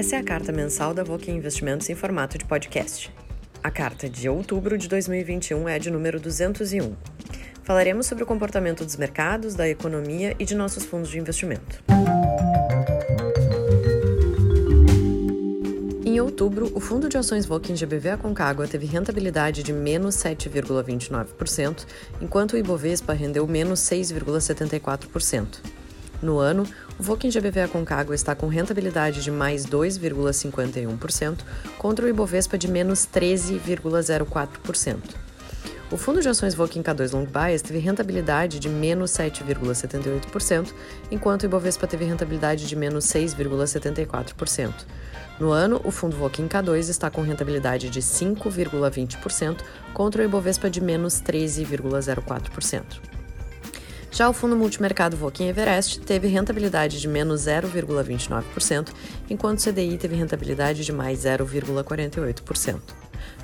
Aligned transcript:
Essa 0.00 0.16
é 0.16 0.18
a 0.18 0.24
carta 0.24 0.50
mensal 0.50 0.94
da 0.94 1.04
Voque 1.04 1.30
Investimentos 1.30 1.90
em 1.90 1.94
formato 1.94 2.38
de 2.38 2.46
podcast. 2.46 3.12
A 3.62 3.70
carta 3.70 4.08
de 4.08 4.30
outubro 4.30 4.78
de 4.78 4.88
2021 4.88 5.68
é 5.68 5.78
de 5.78 5.90
número 5.90 6.18
201. 6.18 6.96
Falaremos 7.62 8.06
sobre 8.06 8.24
o 8.24 8.26
comportamento 8.26 8.82
dos 8.82 8.96
mercados, 8.96 9.54
da 9.54 9.68
economia 9.68 10.34
e 10.38 10.46
de 10.46 10.54
nossos 10.54 10.86
fundos 10.86 11.10
de 11.10 11.18
investimento. 11.18 11.84
Em 16.06 16.18
outubro, 16.18 16.72
o 16.74 16.80
fundo 16.80 17.06
de 17.06 17.18
ações 17.18 17.44
Voking 17.44 17.74
GBV 17.74 18.12
Aconcagua 18.12 18.66
teve 18.66 18.86
rentabilidade 18.86 19.62
de 19.62 19.74
menos 19.74 20.14
7,29%, 20.14 21.84
enquanto 22.22 22.54
o 22.54 22.56
Ibovespa 22.56 23.12
rendeu 23.12 23.46
menos 23.46 23.80
6,74%. 23.80 25.79
No 26.22 26.38
ano, 26.38 26.64
o 26.98 27.02
Voking 27.02 27.30
GBV 27.30 27.62
Aconcagua 27.62 28.14
está 28.14 28.34
com 28.34 28.46
rentabilidade 28.46 29.22
de 29.22 29.30
mais 29.30 29.64
2,51%, 29.64 31.38
contra 31.78 32.04
o 32.04 32.08
Ibovespa 32.08 32.58
de 32.58 32.68
menos 32.68 33.06
13,04%. 33.06 34.98
O 35.90 35.96
fundo 35.96 36.20
de 36.20 36.28
ações 36.28 36.54
Voking 36.54 36.84
K2 36.84 37.12
Long 37.12 37.24
Bias 37.24 37.62
teve 37.62 37.80
rentabilidade 37.80 38.60
de 38.60 38.68
menos 38.68 39.10
7,78%, 39.10 40.72
enquanto 41.10 41.42
o 41.42 41.46
Ibovespa 41.46 41.86
teve 41.86 42.04
rentabilidade 42.04 42.68
de 42.68 42.76
menos 42.76 43.06
6,74%. 43.06 44.72
No 45.40 45.50
ano, 45.50 45.80
o 45.82 45.90
fundo 45.90 46.16
Voking 46.16 46.46
K2 46.46 46.90
está 46.90 47.10
com 47.10 47.22
rentabilidade 47.22 47.90
de 47.90 48.00
5,20% 48.00 49.62
contra 49.92 50.22
o 50.22 50.24
Ibovespa 50.24 50.70
de 50.70 50.80
menos 50.80 51.20
13,04%. 51.20 53.19
Já 54.12 54.28
o 54.28 54.32
fundo 54.32 54.56
multimercado 54.56 55.16
Voking 55.16 55.48
Everest 55.48 56.00
teve 56.00 56.26
rentabilidade 56.26 57.00
de 57.00 57.06
menos 57.06 57.42
0,29%, 57.42 58.88
enquanto 59.30 59.60
o 59.60 59.62
CDI 59.62 59.96
teve 59.96 60.16
rentabilidade 60.16 60.84
de 60.84 60.92
mais 60.92 61.20
0,48%. 61.20 62.80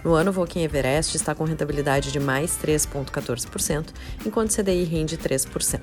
No 0.05 0.15
ano, 0.15 0.31
o 0.31 0.33
Voking 0.33 0.63
Everest 0.63 1.17
está 1.17 1.35
com 1.35 1.45
rentabilidade 1.45 2.11
de 2.11 2.19
mais 2.19 2.59
3,14%, 2.59 3.91
enquanto 4.27 4.51
o 4.51 4.55
CDI 4.55 4.85
rende 4.85 5.17
3%. 5.17 5.81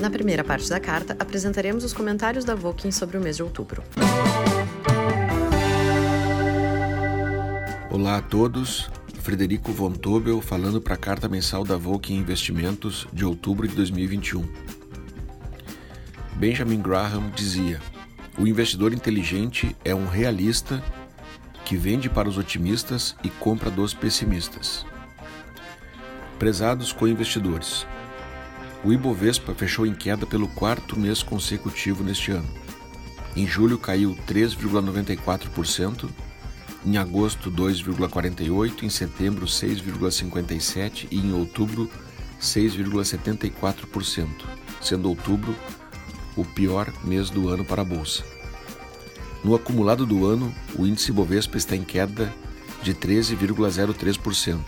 Na 0.00 0.08
primeira 0.08 0.42
parte 0.42 0.70
da 0.70 0.80
carta, 0.80 1.14
apresentaremos 1.18 1.84
os 1.84 1.92
comentários 1.92 2.46
da 2.46 2.54
Voking 2.54 2.90
sobre 2.90 3.18
o 3.18 3.20
mês 3.20 3.36
de 3.36 3.42
outubro. 3.42 3.82
Olá 7.90 8.16
a 8.16 8.22
todos, 8.22 8.90
Frederico 9.20 9.70
Von 9.72 9.92
Tobel 9.92 10.40
falando 10.40 10.80
para 10.80 10.94
a 10.94 10.98
carta 10.98 11.28
mensal 11.28 11.62
da 11.62 11.76
Voking 11.76 12.16
Investimentos 12.16 13.06
de 13.12 13.24
outubro 13.24 13.68
de 13.68 13.76
2021. 13.76 14.42
Benjamin 16.36 16.80
Graham 16.80 17.30
dizia: 17.36 17.80
O 18.38 18.46
investidor 18.46 18.94
inteligente 18.94 19.76
é 19.84 19.94
um 19.94 20.08
realista 20.08 20.82
que 21.66 21.76
vende 21.76 22.08
para 22.08 22.28
os 22.28 22.38
otimistas 22.38 23.14
e 23.22 23.28
compra 23.28 23.70
dos 23.70 23.92
pessimistas. 23.92 24.86
Prezados 26.38 26.90
co-investidores, 26.90 27.86
o 28.82 28.90
Ibovespa 28.90 29.54
fechou 29.54 29.86
em 29.86 29.94
queda 29.94 30.26
pelo 30.26 30.48
quarto 30.48 30.98
mês 30.98 31.22
consecutivo 31.22 32.02
neste 32.02 32.30
ano. 32.30 32.48
Em 33.36 33.46
julho 33.46 33.78
caiu 33.78 34.16
3,94%, 34.26 36.08
em 36.84 36.96
agosto 36.96 37.50
2,48%, 37.50 38.82
em 38.82 38.88
setembro 38.88 39.46
6,57% 39.46 41.08
e 41.10 41.18
em 41.18 41.32
outubro 41.32 41.90
6,74%, 42.40 44.28
sendo 44.80 45.08
outubro 45.08 45.54
o 46.36 46.44
pior 46.44 46.92
mês 47.04 47.28
do 47.28 47.48
ano 47.48 47.64
para 47.64 47.82
a 47.82 47.84
bolsa. 47.84 48.24
No 49.44 49.54
acumulado 49.54 50.04
do 50.06 50.26
ano, 50.26 50.54
o 50.78 50.86
índice 50.86 51.10
Ibovespa 51.10 51.56
está 51.56 51.74
em 51.74 51.84
queda 51.84 52.32
de 52.82 52.94
13,03% 52.94 54.58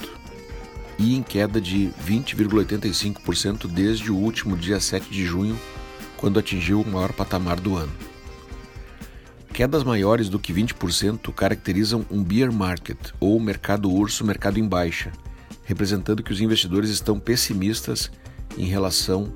e 0.99 1.17
em 1.17 1.23
queda 1.23 1.61
de 1.61 1.91
20,85% 2.07 3.67
desde 3.67 4.11
o 4.11 4.17
último 4.17 4.57
dia 4.57 4.79
7 4.79 5.11
de 5.11 5.25
junho, 5.25 5.59
quando 6.17 6.39
atingiu 6.39 6.81
o 6.81 6.87
maior 6.87 7.13
patamar 7.13 7.59
do 7.59 7.77
ano. 7.77 7.93
Quedas 9.53 9.85
maiores 9.85 10.31
do 10.31 10.39
que 10.39 10.51
20% 10.51 11.31
caracterizam 11.35 12.07
um 12.11 12.25
bear 12.25 12.51
market, 12.51 12.99
ou 13.21 13.39
mercado 13.39 13.93
urso, 13.93 14.25
mercado 14.25 14.59
em 14.59 14.67
baixa, 14.67 15.13
representando 15.65 16.23
que 16.23 16.33
os 16.33 16.41
investidores 16.41 16.89
estão 16.89 17.21
pessimistas 17.21 18.11
em 18.57 18.65
relação 18.65 19.31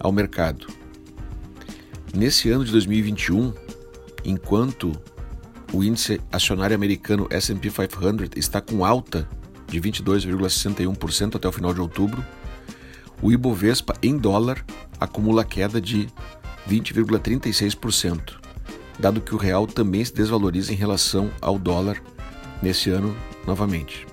ao 0.00 0.10
mercado. 0.10 0.66
Nesse 2.12 2.50
ano 2.50 2.64
de 2.64 2.72
2021, 2.72 3.54
enquanto 4.24 4.90
o 5.72 5.84
índice 5.84 6.20
acionário 6.32 6.74
americano 6.74 7.28
S&P 7.30 7.70
500 7.70 8.30
está 8.34 8.60
com 8.60 8.84
alta 8.84 9.28
de 9.68 9.80
22,61% 9.80 11.36
até 11.36 11.46
o 11.46 11.52
final 11.52 11.72
de 11.72 11.80
outubro, 11.80 12.26
o 13.22 13.30
Ibovespa 13.30 13.94
em 14.02 14.18
dólar 14.18 14.64
acumula 14.98 15.44
queda 15.44 15.80
de 15.80 16.08
20,36%, 16.68 18.39
dado 19.00 19.20
que 19.20 19.34
o 19.34 19.38
real 19.38 19.66
também 19.66 20.04
se 20.04 20.14
desvaloriza 20.14 20.72
em 20.72 20.76
relação 20.76 21.30
ao 21.40 21.58
dólar 21.58 22.00
nesse 22.62 22.90
ano 22.90 23.16
novamente. 23.46 24.06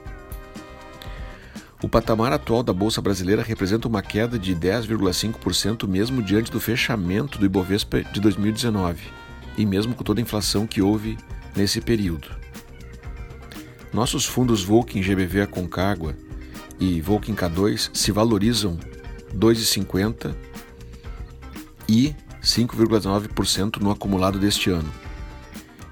O 1.83 1.87
patamar 1.87 2.33
atual 2.33 2.63
da 2.63 2.73
Bolsa 2.73 3.01
Brasileira 3.01 3.43
representa 3.43 3.87
uma 3.87 4.01
queda 4.01 4.39
de 4.39 4.55
10,5% 4.55 5.87
mesmo 5.87 6.23
diante 6.23 6.51
do 6.51 6.59
fechamento 6.59 7.37
do 7.37 7.45
Ibovespa 7.45 8.01
de 8.01 8.19
2019 8.19 9.01
e 9.57 9.65
mesmo 9.65 9.93
com 9.93 10.03
toda 10.03 10.19
a 10.19 10.23
inflação 10.23 10.65
que 10.65 10.81
houve 10.81 11.17
nesse 11.55 11.79
período. 11.79 12.29
Nossos 13.93 14.25
fundos 14.25 14.63
Volkin 14.63 15.01
GBV 15.01 15.41
Aconcagua 15.41 16.15
e 16.79 16.99
Volkin 17.01 17.35
K2 17.35 17.89
se 17.93 18.11
valorizam 18.11 18.77
2,50 19.35 20.35
e 21.87 22.15
5,9% 22.47 23.81
no 23.81 23.91
acumulado 23.91 24.39
deste 24.39 24.69
ano. 24.69 24.89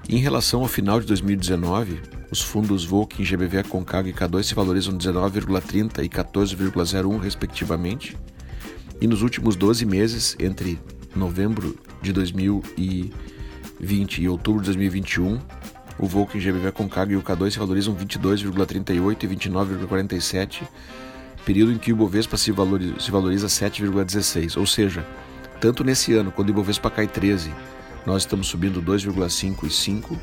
Em 0.08 0.16
relação 0.16 0.62
ao 0.62 0.68
final 0.68 0.98
de 0.98 1.06
2019, 1.06 2.00
os 2.30 2.40
fundos 2.40 2.84
Volkin 2.84 3.24
GBV 3.24 3.58
Aconcagua 3.58 4.08
e 4.08 4.14
K2 4.14 4.44
se 4.44 4.54
valorizam 4.54 4.96
19,30 4.96 6.02
e 6.02 6.08
14,01 6.08 7.20
respectivamente. 7.20 8.16
E 9.00 9.06
nos 9.06 9.20
últimos 9.20 9.54
12 9.54 9.84
meses, 9.84 10.34
entre 10.40 10.80
novembro 11.14 11.76
de 12.00 12.12
2020 12.12 14.22
e 14.22 14.28
outubro 14.28 14.62
de 14.62 14.66
2021, 14.66 15.38
o 15.98 16.06
Volkswagen 16.06 16.52
GBV 16.52 16.72
Concag 16.72 17.12
e 17.12 17.16
o 17.16 17.22
K2 17.22 17.50
se 17.50 17.58
valorizam 17.58 17.94
22,38 17.94 19.24
e 19.24 19.28
29,47, 19.28 20.62
período 21.44 21.72
em 21.72 21.78
que 21.78 21.92
o 21.92 21.96
valoriza, 21.96 22.36
se 22.98 23.10
valoriza 23.10 23.46
7,16. 23.46 24.56
Ou 24.56 24.66
seja, 24.66 25.04
tanto 25.60 25.82
nesse 25.82 26.12
ano, 26.14 26.30
quando 26.30 26.48
o 26.48 26.52
Ibovespa 26.52 26.90
cai 26.90 27.06
13, 27.06 27.52
nós 28.04 28.22
estamos 28.22 28.46
subindo 28.46 28.82
2,5 28.82 29.64
e 29.64 29.70
5, 29.70 30.18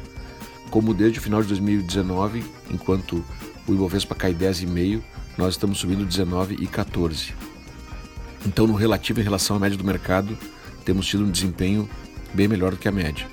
como 0.70 0.94
desde 0.94 1.20
o 1.20 1.22
final 1.22 1.42
de 1.42 1.48
2019, 1.50 2.44
enquanto 2.72 3.24
o 3.68 3.74
Ibovespa 3.74 4.16
cai 4.16 4.34
10,5, 4.34 5.02
nós 5.38 5.56
estamos 5.56 5.80
subindo 5.80 6.06
19 6.06 6.58
e 6.60 6.68
14. 6.68 7.34
Então, 8.46 8.68
no 8.68 8.74
relativo 8.74 9.20
em 9.20 9.24
relação 9.24 9.56
à 9.56 9.60
média 9.60 9.78
do 9.78 9.84
mercado, 9.84 10.38
temos 10.86 11.08
tido 11.08 11.24
um 11.24 11.32
desempenho 11.32 11.90
bem 12.34 12.48
melhor 12.48 12.72
do 12.72 12.78
que 12.78 12.88
a 12.88 12.92
média. 12.92 13.28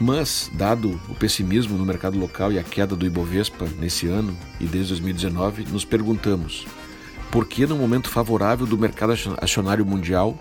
Mas, 0.00 0.50
dado 0.54 1.00
o 1.08 1.14
pessimismo 1.14 1.76
no 1.76 1.84
mercado 1.84 2.18
local 2.18 2.52
e 2.52 2.58
a 2.58 2.62
queda 2.62 2.94
do 2.94 3.04
Ibovespa 3.04 3.66
nesse 3.78 4.06
ano 4.06 4.36
e 4.60 4.64
desde 4.64 4.92
2019, 4.92 5.64
nos 5.72 5.84
perguntamos 5.84 6.66
por 7.30 7.46
que, 7.46 7.66
no 7.66 7.76
momento 7.76 8.08
favorável 8.08 8.66
do 8.66 8.78
mercado 8.78 9.12
acionário 9.40 9.84
mundial, 9.84 10.38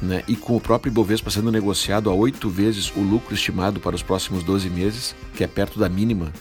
né, 0.00 0.22
e 0.28 0.36
com 0.36 0.56
o 0.56 0.60
próprio 0.60 0.90
Ibovespa 0.90 1.30
sendo 1.30 1.50
negociado 1.50 2.10
a 2.10 2.14
oito 2.14 2.50
vezes 2.50 2.92
o 2.94 3.00
lucro 3.00 3.34
estimado 3.34 3.80
para 3.80 3.96
os 3.96 4.02
próximos 4.02 4.42
12 4.42 4.68
meses, 4.68 5.14
que 5.34 5.42
é 5.42 5.46
perto 5.46 5.78
da 5.78 5.88
mínima 5.88 6.32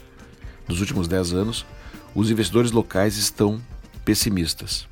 dos 0.68 0.82
últimos 0.82 1.08
10 1.08 1.34
anos, 1.34 1.66
os 2.14 2.30
investidores 2.30 2.72
locais 2.72 3.18
estão 3.18 3.62
pessimistas. 4.04 4.88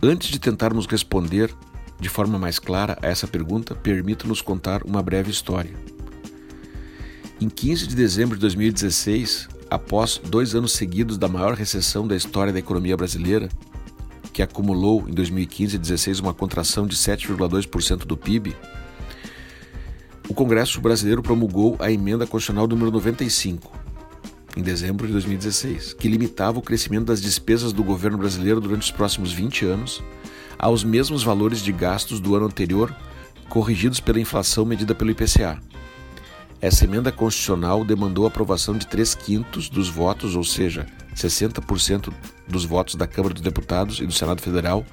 Antes 0.00 0.30
de 0.30 0.38
tentarmos 0.38 0.86
responder 0.86 1.52
de 2.00 2.08
forma 2.08 2.38
mais 2.38 2.58
clara 2.60 2.96
a 3.02 3.08
essa 3.08 3.26
pergunta, 3.26 3.74
permita-nos 3.74 4.40
contar 4.40 4.84
uma 4.84 5.02
breve 5.02 5.30
história. 5.30 5.74
Em 7.40 7.48
15 7.48 7.88
de 7.88 7.96
dezembro 7.96 8.36
de 8.36 8.40
2016, 8.42 9.48
após 9.70 10.20
dois 10.24 10.54
anos 10.54 10.72
seguidos 10.72 11.18
da 11.18 11.28
maior 11.28 11.54
recessão 11.54 12.06
da 12.06 12.16
história 12.16 12.52
da 12.52 12.58
economia 12.58 12.96
brasileira, 12.96 13.48
que 14.32 14.42
acumulou 14.42 15.04
em 15.08 15.12
2015 15.12 15.76
e 15.76 15.78
2016 15.78 16.20
uma 16.20 16.34
contração 16.34 16.86
de 16.86 16.96
7,2% 16.96 18.04
do 18.04 18.16
PIB, 18.16 18.56
o 20.28 20.34
Congresso 20.34 20.80
brasileiro 20.80 21.22
promulgou 21.22 21.76
a 21.78 21.90
emenda 21.90 22.26
constitucional 22.26 22.68
número 22.68 22.90
95, 22.90 23.72
em 24.56 24.62
dezembro 24.62 25.06
de 25.06 25.12
2016, 25.14 25.94
que 25.94 26.08
limitava 26.08 26.58
o 26.58 26.62
crescimento 26.62 27.06
das 27.06 27.22
despesas 27.22 27.72
do 27.72 27.82
governo 27.82 28.18
brasileiro 28.18 28.60
durante 28.60 28.82
os 28.82 28.90
próximos 28.90 29.32
20 29.32 29.64
anos 29.64 30.02
aos 30.58 30.82
mesmos 30.84 31.22
valores 31.22 31.62
de 31.62 31.72
gastos 31.72 32.20
do 32.20 32.34
ano 32.34 32.46
anterior, 32.46 32.94
corrigidos 33.48 34.00
pela 34.00 34.20
inflação 34.20 34.64
medida 34.64 34.94
pelo 34.94 35.10
IPCA. 35.10 35.62
Essa 36.60 36.84
emenda 36.84 37.12
constitucional 37.12 37.84
demandou 37.84 38.24
a 38.24 38.28
aprovação 38.28 38.76
de 38.76 38.86
3 38.86 39.14
quintos 39.14 39.68
dos 39.68 39.88
votos, 39.88 40.34
ou 40.34 40.42
seja, 40.42 40.86
60% 41.14 42.12
dos 42.48 42.64
votos 42.64 42.96
da 42.96 43.06
Câmara 43.06 43.32
dos 43.32 43.42
Deputados 43.42 44.00
e 44.00 44.06
do 44.06 44.12
Senado 44.12 44.42
Federal, 44.42 44.84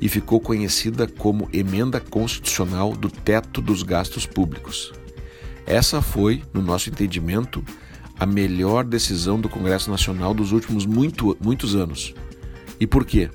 e 0.00 0.08
ficou 0.08 0.40
conhecida 0.40 1.06
como 1.06 1.48
Emenda 1.52 2.00
Constitucional 2.00 2.92
do 2.92 3.08
Teto 3.08 3.60
dos 3.60 3.82
Gastos 3.82 4.26
Públicos. 4.26 4.92
Essa 5.66 6.00
foi, 6.00 6.42
no 6.52 6.62
nosso 6.62 6.88
entendimento, 6.88 7.64
a 8.18 8.26
melhor 8.26 8.84
decisão 8.84 9.40
do 9.40 9.48
Congresso 9.48 9.90
Nacional 9.90 10.32
dos 10.32 10.52
últimos 10.52 10.86
muito, 10.86 11.36
muitos 11.40 11.74
anos. 11.74 12.14
E 12.78 12.86
por 12.86 13.04
quê? 13.04 13.28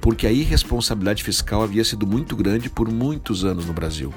Porque 0.00 0.26
a 0.26 0.32
irresponsabilidade 0.32 1.22
fiscal 1.22 1.62
havia 1.62 1.84
sido 1.84 2.06
muito 2.06 2.34
grande 2.34 2.68
por 2.68 2.90
muitos 2.90 3.44
anos 3.44 3.66
no 3.66 3.72
Brasil. 3.72 4.12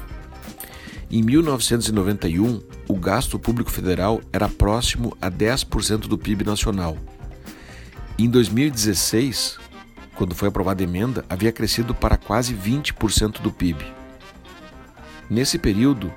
Em 1.14 1.22
1991, 1.22 2.62
o 2.88 2.96
gasto 2.96 3.38
público 3.38 3.70
federal 3.70 4.22
era 4.32 4.48
próximo 4.48 5.14
a 5.22 5.30
10% 5.30 6.08
do 6.08 6.18
PIB 6.18 6.46
nacional. 6.46 6.98
Em 8.18 8.30
2016, 8.30 9.60
quando 10.16 10.34
foi 10.34 10.48
aprovada 10.48 10.82
a 10.82 10.86
emenda, 10.86 11.26
havia 11.30 11.52
crescido 11.52 11.94
para 11.94 12.16
quase 12.16 12.54
20% 12.54 13.42
do 13.42 13.52
PIB. 13.52 13.84
Nesse 15.30 15.58
período, 15.58 16.14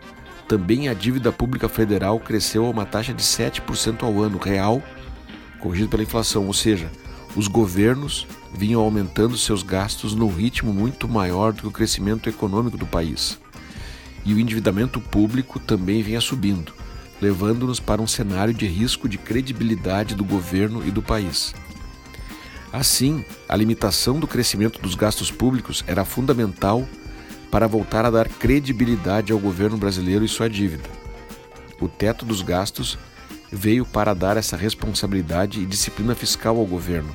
também 0.47 0.89
a 0.89 0.95
dívida 0.95 1.33
pública 1.33 1.69
federal 1.69 2.21
cresceu 2.21 2.65
a 2.65 2.71
uma 2.71 2.87
taxa 2.87 3.13
de 3.13 3.23
7% 3.23 4.05
ao 4.05 4.23
ano 4.23 4.39
real, 4.39 4.81
corrigido 5.59 5.89
pela 5.89 6.05
inflação, 6.05 6.47
ou 6.47 6.53
seja, 6.55 6.89
os 7.35 7.49
governos 7.49 8.29
vinham 8.57 8.81
aumentando 8.81 9.37
seus 9.37 9.65
gastos 9.65 10.15
num 10.15 10.33
ritmo 10.33 10.73
muito 10.73 11.09
maior 11.09 11.53
do 11.53 11.63
que 11.63 11.67
o 11.67 11.73
crescimento 11.73 12.29
econômico 12.29 12.79
do 12.79 12.87
país 12.87 13.43
e 14.25 14.33
o 14.35 14.39
endividamento 14.39 15.01
público 15.01 15.59
também 15.59 16.03
vinha 16.03 16.21
subindo, 16.21 16.73
levando-nos 17.21 17.81
para 17.81 18.03
um 18.03 18.07
cenário 18.07 18.55
de 18.55 18.67
risco 18.67 19.09
de 19.09 19.19
credibilidade 19.19 20.15
do 20.15 20.25
governo 20.25 20.87
e 20.87 20.91
do 20.91 21.03
país. 21.03 21.55
Assim, 22.73 23.25
a 23.49 23.55
limitação 23.55 24.19
do 24.19 24.27
crescimento 24.27 24.81
dos 24.81 24.95
gastos 24.95 25.31
públicos 25.31 25.85
era 25.87 26.05
fundamental 26.05 26.87
para 27.51 27.69
voltar 27.69 28.05
a 28.05 28.11
dar 28.11 28.29
credibilidade 28.29 29.33
ao 29.33 29.39
governo 29.39 29.77
brasileiro 29.77 30.25
e 30.25 30.29
sua 30.29 30.51
dívida. 30.51 30.91
O 31.81 31.89
teto 31.89 32.25
dos 32.25 32.43
gastos 32.43 32.99
veio 33.53 33.85
para 33.85 34.13
dar 34.13 34.37
essa 34.37 34.57
responsabilidade 34.57 35.61
e 35.61 35.67
disciplina 35.67 36.15
fiscal 36.17 36.59
ao 36.59 36.67
governo, 36.67 37.15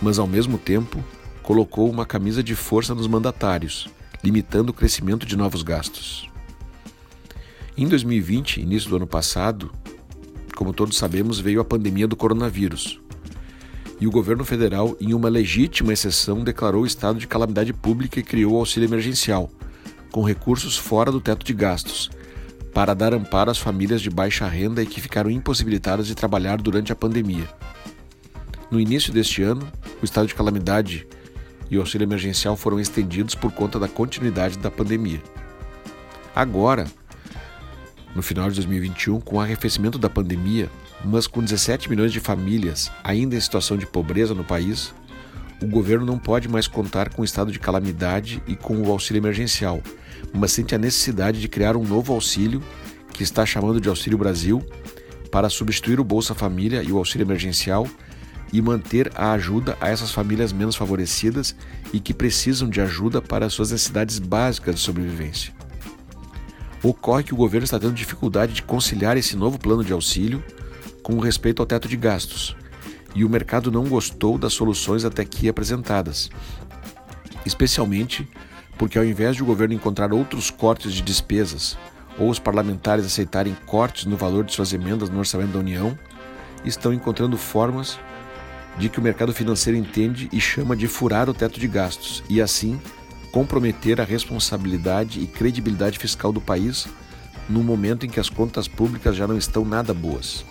mas 0.00 0.18
ao 0.18 0.28
mesmo 0.28 0.58
tempo 0.58 1.02
colocou 1.42 1.90
uma 1.90 2.06
camisa 2.06 2.42
de 2.42 2.54
força 2.54 2.94
nos 2.94 3.08
mandatários, 3.08 3.88
limitando 4.22 4.70
o 4.70 4.72
crescimento 4.72 5.26
de 5.26 5.36
novos 5.36 5.62
gastos. 5.62 6.30
Em 7.76 7.88
2020, 7.88 8.60
início 8.60 8.88
do 8.88 8.94
ano 8.94 9.06
passado, 9.06 9.72
como 10.54 10.72
todos 10.72 10.96
sabemos, 10.96 11.40
veio 11.40 11.60
a 11.60 11.64
pandemia 11.64 12.06
do 12.06 12.14
coronavírus. 12.14 13.00
E 14.00 14.06
o 14.06 14.12
governo 14.12 14.44
federal, 14.44 14.96
em 15.00 15.12
uma 15.12 15.28
legítima 15.28 15.92
exceção, 15.92 16.44
declarou 16.44 16.82
o 16.82 16.86
estado 16.86 17.18
de 17.18 17.26
calamidade 17.26 17.72
pública 17.72 18.20
e 18.20 18.22
criou 18.22 18.52
o 18.52 18.58
auxílio 18.58 18.86
emergencial, 18.86 19.50
com 20.12 20.22
recursos 20.22 20.76
fora 20.76 21.10
do 21.10 21.20
teto 21.20 21.44
de 21.44 21.52
gastos, 21.52 22.12
para 22.72 22.94
dar 22.94 23.12
amparo 23.12 23.50
às 23.50 23.58
famílias 23.58 24.00
de 24.00 24.08
baixa 24.08 24.46
renda 24.46 24.80
e 24.80 24.86
que 24.86 25.00
ficaram 25.00 25.28
impossibilitadas 25.28 26.06
de 26.06 26.14
trabalhar 26.14 26.62
durante 26.62 26.92
a 26.92 26.96
pandemia. 26.96 27.48
No 28.70 28.78
início 28.78 29.12
deste 29.12 29.42
ano, 29.42 29.66
o 30.00 30.04
estado 30.04 30.28
de 30.28 30.34
calamidade 30.36 31.08
e 31.68 31.76
o 31.76 31.80
auxílio 31.80 32.04
emergencial 32.04 32.56
foram 32.56 32.78
estendidos 32.78 33.34
por 33.34 33.50
conta 33.50 33.80
da 33.80 33.88
continuidade 33.88 34.58
da 34.58 34.70
pandemia. 34.70 35.20
Agora, 36.36 36.86
no 38.14 38.22
final 38.22 38.48
de 38.48 38.56
2021, 38.56 39.20
com 39.20 39.36
o 39.36 39.40
arrefecimento 39.40 39.98
da 39.98 40.08
pandemia, 40.08 40.70
mas 41.04 41.26
com 41.26 41.42
17 41.42 41.90
milhões 41.90 42.12
de 42.12 42.20
famílias 42.20 42.90
ainda 43.02 43.36
em 43.36 43.40
situação 43.40 43.76
de 43.76 43.86
pobreza 43.86 44.34
no 44.34 44.44
país, 44.44 44.94
o 45.62 45.66
governo 45.66 46.04
não 46.04 46.18
pode 46.18 46.48
mais 46.48 46.66
contar 46.66 47.08
com 47.08 47.22
o 47.22 47.24
estado 47.24 47.50
de 47.50 47.58
calamidade 47.58 48.42
e 48.46 48.54
com 48.54 48.76
o 48.76 48.90
auxílio 48.90 49.20
emergencial, 49.20 49.82
mas 50.32 50.52
sente 50.52 50.74
a 50.74 50.78
necessidade 50.78 51.40
de 51.40 51.48
criar 51.48 51.76
um 51.76 51.84
novo 51.84 52.12
auxílio, 52.12 52.62
que 53.12 53.22
está 53.22 53.46
chamando 53.46 53.80
de 53.80 53.88
Auxílio 53.88 54.18
Brasil, 54.18 54.64
para 55.30 55.48
substituir 55.48 56.00
o 56.00 56.04
Bolsa 56.04 56.34
Família 56.34 56.82
e 56.82 56.92
o 56.92 56.98
auxílio 56.98 57.24
emergencial 57.24 57.88
e 58.52 58.60
manter 58.60 59.10
a 59.14 59.32
ajuda 59.32 59.76
a 59.80 59.88
essas 59.88 60.12
famílias 60.12 60.52
menos 60.52 60.76
favorecidas 60.76 61.56
e 61.92 61.98
que 61.98 62.14
precisam 62.14 62.68
de 62.68 62.80
ajuda 62.80 63.20
para 63.20 63.50
suas 63.50 63.72
necessidades 63.72 64.18
básicas 64.18 64.76
de 64.76 64.80
sobrevivência. 64.80 65.52
Ocorre 66.84 67.24
que 67.24 67.32
o 67.32 67.36
governo 67.36 67.64
está 67.64 67.80
tendo 67.80 67.94
dificuldade 67.94 68.52
de 68.52 68.62
conciliar 68.62 69.16
esse 69.16 69.34
novo 69.34 69.58
plano 69.58 69.82
de 69.82 69.94
auxílio 69.94 70.44
com 71.02 71.18
respeito 71.18 71.62
ao 71.62 71.66
teto 71.66 71.88
de 71.88 71.96
gastos, 71.96 72.54
e 73.14 73.24
o 73.24 73.28
mercado 73.28 73.72
não 73.72 73.84
gostou 73.84 74.36
das 74.36 74.52
soluções 74.52 75.02
até 75.02 75.22
aqui 75.22 75.48
apresentadas, 75.48 76.28
especialmente 77.46 78.28
porque, 78.76 78.98
ao 78.98 79.04
invés 79.04 79.34
de 79.34 79.42
o 79.42 79.46
governo 79.46 79.72
encontrar 79.72 80.12
outros 80.12 80.50
cortes 80.50 80.92
de 80.92 81.00
despesas 81.00 81.78
ou 82.18 82.28
os 82.28 82.38
parlamentares 82.38 83.06
aceitarem 83.06 83.56
cortes 83.64 84.04
no 84.04 84.16
valor 84.16 84.44
de 84.44 84.52
suas 84.52 84.74
emendas 84.74 85.08
no 85.08 85.20
orçamento 85.20 85.52
da 85.52 85.60
União, 85.60 85.98
estão 86.66 86.92
encontrando 86.92 87.38
formas 87.38 87.98
de 88.78 88.90
que 88.90 88.98
o 88.98 89.02
mercado 89.02 89.32
financeiro 89.32 89.78
entende 89.78 90.28
e 90.30 90.38
chama 90.38 90.76
de 90.76 90.86
furar 90.86 91.30
o 91.30 91.34
teto 91.34 91.58
de 91.58 91.66
gastos. 91.66 92.22
E, 92.28 92.42
assim, 92.42 92.78
comprometer 93.34 94.00
a 94.00 94.04
responsabilidade 94.04 95.18
e 95.18 95.26
credibilidade 95.26 95.98
fiscal 95.98 96.32
do 96.32 96.40
país 96.40 96.86
no 97.48 97.64
momento 97.64 98.06
em 98.06 98.08
que 98.08 98.20
as 98.20 98.30
contas 98.30 98.68
públicas 98.68 99.16
já 99.16 99.26
não 99.26 99.36
estão 99.36 99.64
nada 99.64 99.92
boas. 99.92 100.44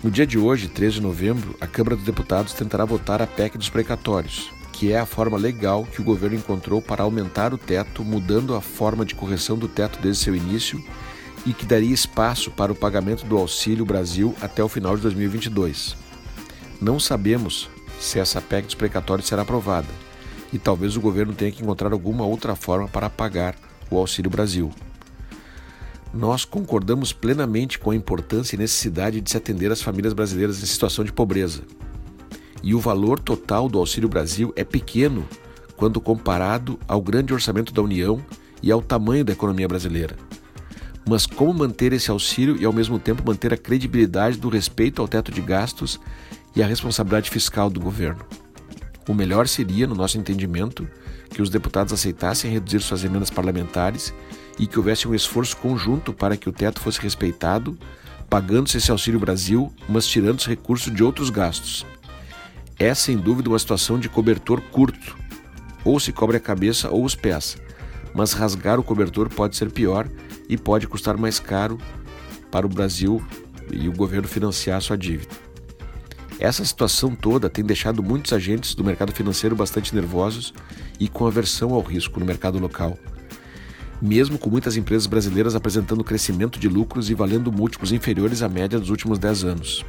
No 0.00 0.12
dia 0.12 0.24
de 0.24 0.38
hoje, 0.38 0.68
3 0.68 0.94
de 0.94 1.02
novembro, 1.02 1.56
a 1.60 1.66
Câmara 1.66 1.96
dos 1.96 2.04
Deputados 2.04 2.52
tentará 2.52 2.84
votar 2.84 3.20
a 3.20 3.26
PEC 3.26 3.58
dos 3.58 3.68
precatórios, 3.68 4.48
que 4.72 4.92
é 4.92 5.00
a 5.00 5.04
forma 5.04 5.36
legal 5.36 5.84
que 5.84 6.00
o 6.00 6.04
governo 6.04 6.36
encontrou 6.36 6.80
para 6.80 7.02
aumentar 7.02 7.52
o 7.52 7.58
teto, 7.58 8.04
mudando 8.04 8.54
a 8.54 8.60
forma 8.60 9.04
de 9.04 9.16
correção 9.16 9.58
do 9.58 9.66
teto 9.66 9.98
desde 10.00 10.22
seu 10.22 10.36
início 10.36 10.80
e 11.44 11.52
que 11.52 11.66
daria 11.66 11.92
espaço 11.92 12.48
para 12.52 12.70
o 12.70 12.76
pagamento 12.76 13.26
do 13.26 13.36
Auxílio 13.36 13.84
Brasil 13.84 14.36
até 14.40 14.62
o 14.62 14.68
final 14.68 14.94
de 14.94 15.02
2022. 15.02 15.96
Não 16.80 17.00
sabemos 17.00 17.68
se 17.98 18.20
essa 18.20 18.40
PEC 18.40 18.66
dos 18.66 18.76
precatórios 18.76 19.26
será 19.26 19.42
aprovada, 19.42 20.05
e 20.52 20.58
talvez 20.58 20.96
o 20.96 21.00
governo 21.00 21.34
tenha 21.34 21.50
que 21.50 21.62
encontrar 21.62 21.92
alguma 21.92 22.24
outra 22.24 22.54
forma 22.54 22.88
para 22.88 23.10
pagar 23.10 23.56
o 23.90 23.96
Auxílio 23.96 24.30
Brasil. 24.30 24.70
Nós 26.12 26.44
concordamos 26.44 27.12
plenamente 27.12 27.78
com 27.78 27.90
a 27.90 27.96
importância 27.96 28.56
e 28.56 28.58
necessidade 28.58 29.20
de 29.20 29.30
se 29.30 29.36
atender 29.36 29.70
às 29.70 29.82
famílias 29.82 30.14
brasileiras 30.14 30.62
em 30.62 30.66
situação 30.66 31.04
de 31.04 31.12
pobreza. 31.12 31.62
E 32.62 32.74
o 32.74 32.80
valor 32.80 33.18
total 33.18 33.68
do 33.68 33.78
Auxílio 33.78 34.08
Brasil 34.08 34.52
é 34.56 34.64
pequeno 34.64 35.28
quando 35.76 36.00
comparado 36.00 36.78
ao 36.88 37.02
grande 37.02 37.34
orçamento 37.34 37.72
da 37.72 37.82
União 37.82 38.20
e 38.62 38.72
ao 38.72 38.80
tamanho 38.80 39.24
da 39.24 39.32
economia 39.32 39.68
brasileira. 39.68 40.16
Mas 41.08 41.26
como 41.26 41.52
manter 41.52 41.92
esse 41.92 42.10
auxílio 42.10 42.56
e 42.60 42.64
ao 42.64 42.72
mesmo 42.72 42.98
tempo 42.98 43.22
manter 43.24 43.52
a 43.52 43.56
credibilidade 43.56 44.38
do 44.38 44.48
respeito 44.48 45.00
ao 45.00 45.06
teto 45.06 45.30
de 45.30 45.40
gastos 45.40 46.00
e 46.54 46.62
a 46.62 46.66
responsabilidade 46.66 47.30
fiscal 47.30 47.68
do 47.70 47.78
governo? 47.78 48.24
O 49.08 49.14
melhor 49.14 49.46
seria, 49.46 49.86
no 49.86 49.94
nosso 49.94 50.18
entendimento, 50.18 50.88
que 51.30 51.40
os 51.40 51.48
deputados 51.48 51.92
aceitassem 51.92 52.50
reduzir 52.50 52.80
suas 52.80 53.04
emendas 53.04 53.30
parlamentares 53.30 54.12
e 54.58 54.66
que 54.66 54.78
houvesse 54.78 55.06
um 55.06 55.14
esforço 55.14 55.56
conjunto 55.56 56.12
para 56.12 56.36
que 56.36 56.48
o 56.48 56.52
teto 56.52 56.80
fosse 56.80 57.00
respeitado, 57.00 57.78
pagando-se 58.28 58.78
esse 58.78 58.90
Auxílio 58.90 59.20
Brasil, 59.20 59.72
mas 59.88 60.06
tirando 60.06 60.38
os 60.38 60.46
recursos 60.46 60.92
de 60.92 61.04
outros 61.04 61.30
gastos. 61.30 61.86
É 62.78 62.92
sem 62.94 63.16
dúvida 63.16 63.48
uma 63.48 63.58
situação 63.58 63.98
de 63.98 64.08
cobertor 64.08 64.60
curto. 64.60 65.16
Ou 65.84 66.00
se 66.00 66.12
cobre 66.12 66.36
a 66.36 66.40
cabeça 66.40 66.90
ou 66.90 67.04
os 67.04 67.14
pés, 67.14 67.56
mas 68.12 68.32
rasgar 68.32 68.80
o 68.80 68.82
cobertor 68.82 69.28
pode 69.28 69.56
ser 69.56 69.70
pior 69.70 70.08
e 70.48 70.56
pode 70.56 70.88
custar 70.88 71.16
mais 71.16 71.38
caro 71.38 71.78
para 72.50 72.66
o 72.66 72.68
Brasil 72.68 73.24
e 73.72 73.88
o 73.88 73.92
governo 73.92 74.26
financiar 74.26 74.80
sua 74.82 74.98
dívida. 74.98 75.45
Essa 76.38 76.64
situação 76.64 77.14
toda 77.14 77.48
tem 77.48 77.64
deixado 77.64 78.02
muitos 78.02 78.32
agentes 78.32 78.74
do 78.74 78.84
mercado 78.84 79.12
financeiro 79.12 79.56
bastante 79.56 79.94
nervosos 79.94 80.52
e 81.00 81.08
com 81.08 81.26
aversão 81.26 81.72
ao 81.72 81.80
risco 81.80 82.20
no 82.20 82.26
mercado 82.26 82.58
local. 82.58 82.98
Mesmo 84.02 84.38
com 84.38 84.50
muitas 84.50 84.76
empresas 84.76 85.06
brasileiras 85.06 85.54
apresentando 85.54 86.04
crescimento 86.04 86.58
de 86.58 86.68
lucros 86.68 87.08
e 87.08 87.14
valendo 87.14 87.50
múltiplos 87.50 87.90
inferiores 87.90 88.42
à 88.42 88.48
média 88.48 88.78
dos 88.78 88.90
últimos 88.90 89.18
10 89.18 89.44
anos. 89.44 89.84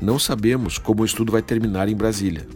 Não 0.00 0.18
sabemos 0.20 0.78
como 0.78 1.02
o 1.02 1.04
estudo 1.04 1.32
vai 1.32 1.42
terminar 1.42 1.88
em 1.88 1.96
Brasília, 1.96 2.46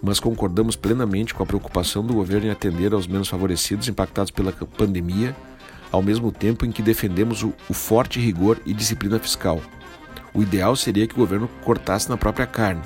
mas 0.00 0.20
concordamos 0.20 0.76
plenamente 0.76 1.34
com 1.34 1.42
a 1.42 1.46
preocupação 1.46 2.06
do 2.06 2.14
governo 2.14 2.46
em 2.46 2.50
atender 2.50 2.92
aos 2.92 3.08
menos 3.08 3.28
favorecidos 3.28 3.88
impactados 3.88 4.30
pela 4.30 4.52
pandemia, 4.52 5.36
ao 5.90 6.00
mesmo 6.00 6.30
tempo 6.30 6.64
em 6.64 6.70
que 6.70 6.82
defendemos 6.82 7.42
o, 7.42 7.52
o 7.68 7.74
forte 7.74 8.20
rigor 8.20 8.60
e 8.64 8.72
disciplina 8.72 9.18
fiscal 9.18 9.60
o 10.32 10.42
ideal 10.42 10.76
seria 10.76 11.06
que 11.06 11.14
o 11.14 11.18
governo 11.18 11.48
cortasse 11.62 12.08
na 12.08 12.16
própria 12.16 12.46
carne, 12.46 12.82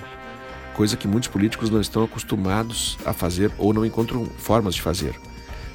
coisa 0.74 0.96
que 0.96 1.08
muitos 1.08 1.28
políticos 1.28 1.70
não 1.70 1.80
estão 1.80 2.04
acostumados 2.04 2.98
a 3.04 3.12
fazer 3.12 3.50
ou 3.58 3.72
não 3.72 3.84
encontram 3.84 4.24
formas 4.24 4.74
de 4.74 4.82
fazer, 4.82 5.14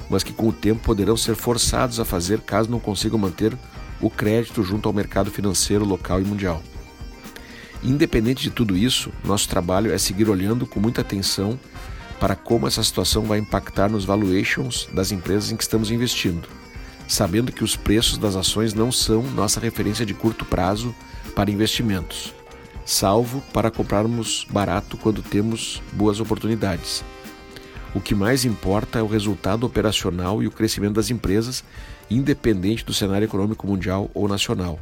mas 0.08 0.22
que 0.22 0.32
com 0.32 0.48
o 0.48 0.52
tempo 0.52 0.82
poderão 0.82 1.16
ser 1.16 1.34
forçados 1.34 2.00
a 2.00 2.04
fazer 2.04 2.40
caso 2.40 2.70
não 2.70 2.80
consigam 2.80 3.18
manter 3.18 3.56
o 4.00 4.10
crédito 4.10 4.62
junto 4.62 4.88
ao 4.88 4.92
mercado 4.92 5.30
financeiro 5.30 5.84
local 5.84 6.20
e 6.20 6.24
mundial. 6.24 6.62
Independente 7.82 8.42
de 8.42 8.50
tudo 8.50 8.76
isso, 8.76 9.10
nosso 9.24 9.48
trabalho 9.48 9.92
é 9.92 9.98
seguir 9.98 10.28
olhando 10.28 10.66
com 10.66 10.80
muita 10.80 11.00
atenção 11.00 11.58
para 12.18 12.36
como 12.36 12.66
essa 12.66 12.82
situação 12.82 13.22
vai 13.22 13.38
impactar 13.38 13.88
nos 13.88 14.04
valuations 14.04 14.86
das 14.92 15.10
empresas 15.10 15.50
em 15.50 15.56
que 15.56 15.62
estamos 15.62 15.90
investindo, 15.90 16.46
sabendo 17.08 17.50
que 17.50 17.64
os 17.64 17.76
preços 17.76 18.18
das 18.18 18.36
ações 18.36 18.74
não 18.74 18.92
são 18.92 19.22
nossa 19.22 19.58
referência 19.58 20.04
de 20.04 20.12
curto 20.12 20.44
prazo 20.44 20.94
para 21.40 21.50
investimentos, 21.50 22.34
salvo 22.84 23.42
para 23.50 23.70
comprarmos 23.70 24.46
barato 24.50 24.98
quando 24.98 25.22
temos 25.22 25.82
boas 25.90 26.20
oportunidades. 26.20 27.02
O 27.94 28.00
que 28.00 28.14
mais 28.14 28.44
importa 28.44 28.98
é 28.98 29.02
o 29.02 29.06
resultado 29.06 29.64
operacional 29.64 30.42
e 30.42 30.46
o 30.46 30.50
crescimento 30.50 30.96
das 30.96 31.08
empresas, 31.08 31.64
independente 32.10 32.84
do 32.84 32.92
cenário 32.92 33.24
econômico 33.24 33.66
mundial 33.66 34.10
ou 34.12 34.28
nacional. 34.28 34.78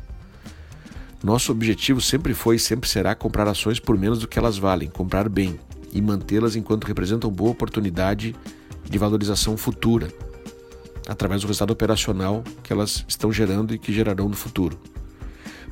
Nosso 1.22 1.52
objetivo 1.52 2.00
sempre 2.00 2.34
foi 2.34 2.56
e 2.56 2.58
sempre 2.58 2.90
será 2.90 3.14
comprar 3.14 3.46
ações 3.46 3.78
por 3.78 3.96
menos 3.96 4.18
do 4.18 4.26
que 4.26 4.36
elas 4.36 4.58
valem, 4.58 4.90
comprar 4.90 5.28
bem 5.28 5.60
e 5.92 6.02
mantê-las 6.02 6.56
enquanto 6.56 6.88
representam 6.88 7.30
boa 7.30 7.52
oportunidade 7.52 8.34
de 8.82 8.98
valorização 8.98 9.56
futura, 9.56 10.08
através 11.06 11.42
do 11.42 11.46
resultado 11.46 11.70
operacional 11.70 12.42
que 12.64 12.72
elas 12.72 13.04
estão 13.06 13.32
gerando 13.32 13.72
e 13.72 13.78
que 13.78 13.92
gerarão 13.92 14.28
no 14.28 14.34
futuro. 14.34 14.76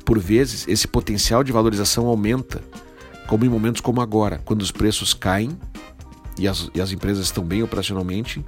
Por 0.07 0.19
vezes, 0.19 0.65
esse 0.69 0.87
potencial 0.87 1.43
de 1.43 1.51
valorização 1.51 2.07
aumenta, 2.07 2.61
como 3.27 3.43
em 3.43 3.49
momentos 3.49 3.81
como 3.81 3.99
agora, 3.99 4.41
quando 4.45 4.61
os 4.61 4.71
preços 4.71 5.13
caem 5.13 5.59
e 6.39 6.47
as, 6.47 6.71
e 6.73 6.79
as 6.79 6.93
empresas 6.93 7.25
estão 7.25 7.43
bem 7.43 7.61
operacionalmente 7.61 8.41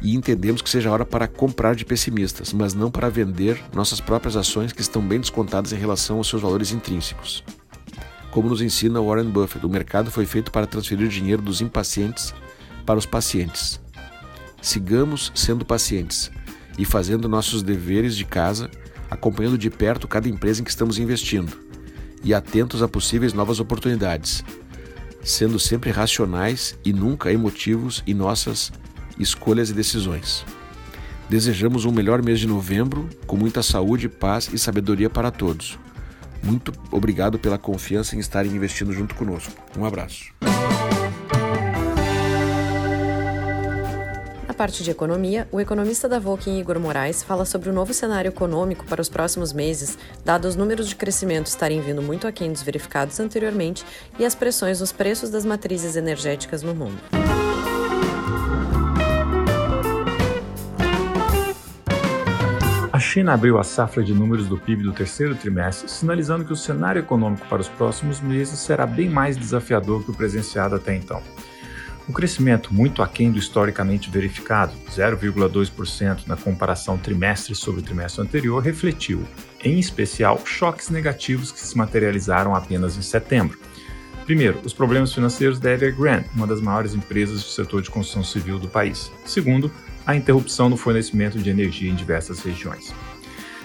e 0.00 0.16
entendemos 0.16 0.62
que 0.62 0.70
seja 0.70 0.90
hora 0.90 1.04
para 1.04 1.28
comprar 1.28 1.74
de 1.74 1.84
pessimistas, 1.84 2.54
mas 2.54 2.72
não 2.72 2.90
para 2.90 3.10
vender 3.10 3.62
nossas 3.74 4.00
próprias 4.00 4.36
ações 4.36 4.72
que 4.72 4.80
estão 4.80 5.02
bem 5.02 5.20
descontadas 5.20 5.70
em 5.70 5.76
relação 5.76 6.16
aos 6.16 6.28
seus 6.28 6.40
valores 6.40 6.72
intrínsecos. 6.72 7.44
Como 8.30 8.48
nos 8.48 8.62
ensina 8.62 9.02
Warren 9.02 9.28
Buffett, 9.28 9.66
o 9.66 9.68
mercado 9.68 10.10
foi 10.10 10.24
feito 10.24 10.50
para 10.50 10.66
transferir 10.66 11.08
dinheiro 11.08 11.42
dos 11.42 11.60
impacientes 11.60 12.32
para 12.86 12.98
os 12.98 13.04
pacientes. 13.04 13.78
Sigamos 14.62 15.30
sendo 15.34 15.62
pacientes 15.62 16.30
e 16.78 16.86
fazendo 16.86 17.28
nossos 17.28 17.62
deveres 17.62 18.16
de 18.16 18.24
casa, 18.24 18.70
acompanhando 19.10 19.58
de 19.58 19.68
perto 19.68 20.06
cada 20.06 20.28
empresa 20.28 20.60
em 20.60 20.64
que 20.64 20.70
estamos 20.70 20.98
investindo 20.98 21.52
e 22.22 22.34
atentos 22.34 22.82
a 22.82 22.88
possíveis 22.88 23.32
novas 23.32 23.60
oportunidades, 23.60 24.44
sendo 25.22 25.58
sempre 25.58 25.90
racionais 25.90 26.78
e 26.84 26.92
nunca 26.92 27.32
emotivos 27.32 28.02
em 28.06 28.14
nossas 28.14 28.72
escolhas 29.18 29.70
e 29.70 29.74
decisões. 29.74 30.44
Desejamos 31.28 31.84
um 31.84 31.92
melhor 31.92 32.22
mês 32.22 32.40
de 32.40 32.46
novembro, 32.46 33.08
com 33.26 33.36
muita 33.36 33.62
saúde, 33.62 34.08
paz 34.08 34.50
e 34.52 34.58
sabedoria 34.58 35.08
para 35.08 35.30
todos. 35.30 35.78
Muito 36.42 36.72
obrigado 36.90 37.38
pela 37.38 37.58
confiança 37.58 38.16
em 38.16 38.18
estarem 38.18 38.52
investindo 38.52 38.92
junto 38.92 39.14
conosco. 39.14 39.52
Um 39.78 39.84
abraço. 39.84 40.32
Parte 44.60 44.84
de 44.84 44.90
economia, 44.90 45.48
o 45.50 45.58
economista 45.58 46.06
da 46.06 46.18
Volkin 46.18 46.60
Igor 46.60 46.78
Moraes 46.78 47.22
fala 47.22 47.46
sobre 47.46 47.70
o 47.70 47.72
novo 47.72 47.94
cenário 47.94 48.28
econômico 48.28 48.84
para 48.84 49.00
os 49.00 49.08
próximos 49.08 49.54
meses, 49.54 49.96
dado 50.22 50.46
os 50.46 50.54
números 50.54 50.86
de 50.86 50.96
crescimento 50.96 51.46
estarem 51.46 51.80
vindo 51.80 52.02
muito 52.02 52.26
aquém 52.26 52.52
dos 52.52 52.60
verificados 52.60 53.18
anteriormente 53.18 53.82
e 54.18 54.24
as 54.26 54.34
pressões 54.34 54.80
nos 54.80 54.92
preços 54.92 55.30
das 55.30 55.46
matrizes 55.46 55.96
energéticas 55.96 56.62
no 56.62 56.74
mundo. 56.74 56.98
A 62.92 62.98
China 62.98 63.32
abriu 63.32 63.58
a 63.58 63.64
safra 63.64 64.02
de 64.02 64.12
números 64.12 64.46
do 64.46 64.58
PIB 64.58 64.82
do 64.82 64.92
terceiro 64.92 65.34
trimestre, 65.34 65.90
sinalizando 65.90 66.44
que 66.44 66.52
o 66.52 66.56
cenário 66.56 67.00
econômico 67.00 67.46
para 67.48 67.62
os 67.62 67.68
próximos 67.70 68.20
meses 68.20 68.58
será 68.58 68.84
bem 68.84 69.08
mais 69.08 69.38
desafiador 69.38 70.04
que 70.04 70.10
o 70.10 70.14
presenciado 70.14 70.74
até 70.74 70.94
então. 70.94 71.22
O 72.10 72.12
crescimento, 72.12 72.74
muito 72.74 73.04
aquém 73.04 73.30
do 73.30 73.38
historicamente 73.38 74.10
verificado, 74.10 74.72
0,2% 74.90 76.26
na 76.26 76.36
comparação 76.36 76.98
trimestre 76.98 77.54
sobre 77.54 77.82
trimestre 77.82 78.20
anterior, 78.20 78.60
refletiu, 78.60 79.22
em 79.62 79.78
especial, 79.78 80.44
choques 80.44 80.90
negativos 80.90 81.52
que 81.52 81.60
se 81.60 81.78
materializaram 81.78 82.52
apenas 82.52 82.96
em 82.96 83.02
setembro. 83.02 83.56
Primeiro, 84.24 84.58
os 84.64 84.72
problemas 84.72 85.14
financeiros 85.14 85.60
da 85.60 85.70
Evergrande, 85.70 86.28
uma 86.34 86.48
das 86.48 86.60
maiores 86.60 86.96
empresas 86.96 87.44
do 87.44 87.48
setor 87.48 87.80
de 87.80 87.90
construção 87.90 88.24
civil 88.24 88.58
do 88.58 88.66
país. 88.66 89.08
Segundo, 89.24 89.70
a 90.04 90.16
interrupção 90.16 90.68
no 90.68 90.76
fornecimento 90.76 91.38
de 91.38 91.48
energia 91.48 91.92
em 91.92 91.94
diversas 91.94 92.40
regiões. 92.40 92.92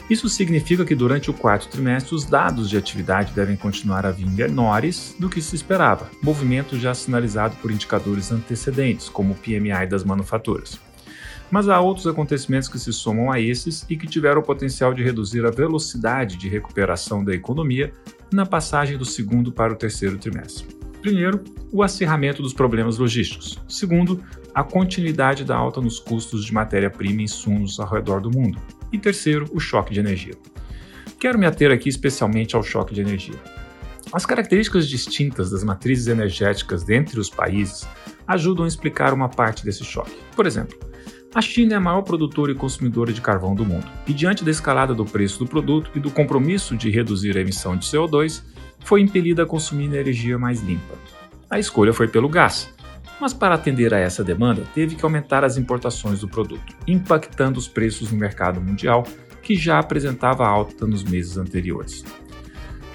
Isso 0.07 0.29
significa 0.29 0.85
que 0.85 0.93
durante 0.93 1.31
o 1.31 1.33
quarto 1.33 1.67
trimestre 1.67 2.13
os 2.13 2.25
dados 2.25 2.69
de 2.69 2.77
atividade 2.77 3.33
devem 3.33 3.55
continuar 3.55 4.05
a 4.05 4.11
vir 4.11 4.29
menores 4.29 5.15
do 5.17 5.27
que 5.27 5.41
se 5.41 5.55
esperava, 5.55 6.11
movimento 6.21 6.77
já 6.77 6.93
sinalizado 6.93 7.55
por 7.55 7.71
indicadores 7.71 8.31
antecedentes, 8.31 9.09
como 9.09 9.33
o 9.33 9.35
PMI 9.35 9.87
das 9.89 10.03
manufaturas. 10.03 10.79
Mas 11.49 11.69
há 11.69 11.79
outros 11.79 12.05
acontecimentos 12.05 12.69
que 12.69 12.77
se 12.77 12.93
somam 12.93 13.31
a 13.31 13.39
esses 13.39 13.83
e 13.89 13.97
que 13.97 14.07
tiveram 14.07 14.41
o 14.41 14.45
potencial 14.45 14.93
de 14.93 15.03
reduzir 15.03 15.43
a 15.43 15.51
velocidade 15.51 16.37
de 16.37 16.49
recuperação 16.49 17.23
da 17.23 17.33
economia 17.33 17.91
na 18.31 18.45
passagem 18.45 18.97
do 18.97 19.05
segundo 19.05 19.51
para 19.51 19.73
o 19.73 19.75
terceiro 19.75 20.17
trimestre. 20.17 20.67
Primeiro, 21.01 21.43
o 21.71 21.83
acirramento 21.83 22.41
dos 22.41 22.53
problemas 22.53 22.97
logísticos. 22.97 23.59
Segundo, 23.67 24.23
a 24.53 24.63
continuidade 24.63 25.43
da 25.43 25.55
alta 25.55 25.81
nos 25.81 25.99
custos 25.99 26.45
de 26.45 26.53
matéria-prima 26.53 27.21
e 27.21 27.25
insumos 27.25 27.79
ao 27.79 27.87
redor 27.87 28.21
do 28.21 28.31
mundo. 28.31 28.57
E 28.91 28.97
terceiro, 28.97 29.49
o 29.51 29.59
choque 29.59 29.93
de 29.93 29.99
energia. 29.99 30.35
Quero 31.19 31.39
me 31.39 31.45
ater 31.45 31.71
aqui 31.71 31.89
especialmente 31.89 32.55
ao 32.55 32.63
choque 32.63 32.93
de 32.93 33.01
energia. 33.01 33.39
As 34.13 34.25
características 34.25 34.87
distintas 34.87 35.49
das 35.49 35.63
matrizes 35.63 36.07
energéticas 36.07 36.83
dentre 36.83 37.19
os 37.19 37.29
países 37.29 37.87
ajudam 38.27 38.65
a 38.65 38.67
explicar 38.67 39.13
uma 39.13 39.29
parte 39.29 39.65
desse 39.65 39.83
choque. 39.83 40.15
Por 40.35 40.45
exemplo, 40.45 40.77
a 41.33 41.41
China 41.41 41.73
é 41.73 41.77
a 41.77 41.81
maior 41.81 42.01
produtora 42.01 42.51
e 42.51 42.55
consumidora 42.55 43.11
de 43.11 43.19
carvão 43.19 43.53
do 43.53 43.65
mundo, 43.65 43.85
e 44.07 44.13
diante 44.13 44.43
da 44.43 44.51
escalada 44.51 44.93
do 44.93 45.03
preço 45.03 45.39
do 45.39 45.45
produto 45.45 45.91
e 45.93 45.99
do 45.99 46.09
compromisso 46.09 46.77
de 46.77 46.89
reduzir 46.89 47.37
a 47.37 47.41
emissão 47.41 47.75
de 47.75 47.85
CO2, 47.85 48.41
foi 48.79 49.01
impelida 49.01 49.43
a 49.43 49.45
consumir 49.45 49.85
energia 49.85 50.37
mais 50.37 50.61
limpa. 50.61 50.95
A 51.49 51.59
escolha 51.59 51.91
foi 51.91 52.07
pelo 52.07 52.29
gás, 52.29 52.73
mas 53.19 53.33
para 53.33 53.55
atender 53.55 53.93
a 53.93 53.99
essa 53.99 54.23
demanda, 54.23 54.63
teve 54.73 54.95
que 54.95 55.05
aumentar 55.05 55.43
as 55.43 55.57
importações 55.57 56.19
do 56.21 56.27
produto, 56.27 56.75
impactando 56.87 57.59
os 57.59 57.67
preços 57.67 58.11
no 58.11 58.17
mercado 58.17 58.61
mundial, 58.61 59.03
que 59.41 59.55
já 59.55 59.79
apresentava 59.79 60.47
alta 60.47 60.85
nos 60.85 61.03
meses 61.03 61.37
anteriores. 61.37 62.03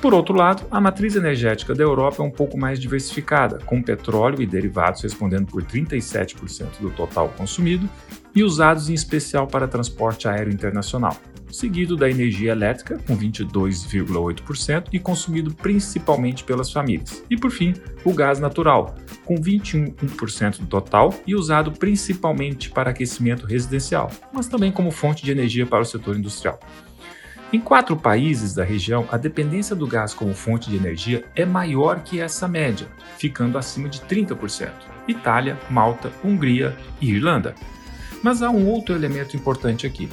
Por 0.00 0.14
outro 0.14 0.34
lado, 0.34 0.66
a 0.70 0.80
matriz 0.80 1.14
energética 1.14 1.74
da 1.74 1.82
Europa 1.82 2.22
é 2.22 2.26
um 2.26 2.30
pouco 2.30 2.56
mais 2.56 2.80
diversificada, 2.80 3.58
com 3.66 3.82
petróleo 3.82 4.40
e 4.40 4.46
derivados 4.46 5.02
respondendo 5.02 5.46
por 5.46 5.62
37% 5.62 6.80
do 6.80 6.90
total 6.90 7.28
consumido 7.36 7.88
e 8.34 8.42
usados 8.42 8.88
em 8.88 8.94
especial 8.94 9.46
para 9.46 9.68
transporte 9.68 10.26
aéreo 10.26 10.52
internacional 10.52 11.16
seguido 11.52 11.96
da 11.96 12.10
energia 12.10 12.52
elétrica, 12.52 12.98
com 13.06 13.16
22,8% 13.16 14.88
e 14.92 14.98
consumido 14.98 15.54
principalmente 15.54 16.44
pelas 16.44 16.72
famílias. 16.72 17.22
E 17.30 17.36
por 17.36 17.50
fim, 17.50 17.74
o 18.04 18.12
gás 18.12 18.38
natural, 18.38 18.94
com 19.24 19.34
21% 19.36 20.60
do 20.60 20.66
total 20.66 21.14
e 21.26 21.34
usado 21.34 21.72
principalmente 21.72 22.70
para 22.70 22.90
aquecimento 22.90 23.46
residencial, 23.46 24.10
mas 24.32 24.48
também 24.48 24.72
como 24.72 24.90
fonte 24.90 25.24
de 25.24 25.30
energia 25.30 25.66
para 25.66 25.82
o 25.82 25.86
setor 25.86 26.16
industrial. 26.16 26.58
Em 27.52 27.58
quatro 27.58 27.96
países 27.96 28.54
da 28.54 28.62
região, 28.62 29.08
a 29.10 29.16
dependência 29.16 29.74
do 29.74 29.84
gás 29.84 30.14
como 30.14 30.32
fonte 30.34 30.70
de 30.70 30.76
energia 30.76 31.24
é 31.34 31.44
maior 31.44 32.00
que 32.04 32.20
essa 32.20 32.46
média, 32.46 32.86
ficando 33.18 33.58
acima 33.58 33.88
de 33.88 34.00
30%. 34.02 34.70
Itália, 35.08 35.58
Malta, 35.68 36.12
Hungria 36.24 36.76
e 37.00 37.10
Irlanda. 37.10 37.56
Mas 38.22 38.40
há 38.40 38.50
um 38.50 38.68
outro 38.68 38.94
elemento 38.94 39.36
importante 39.36 39.84
aqui. 39.84 40.08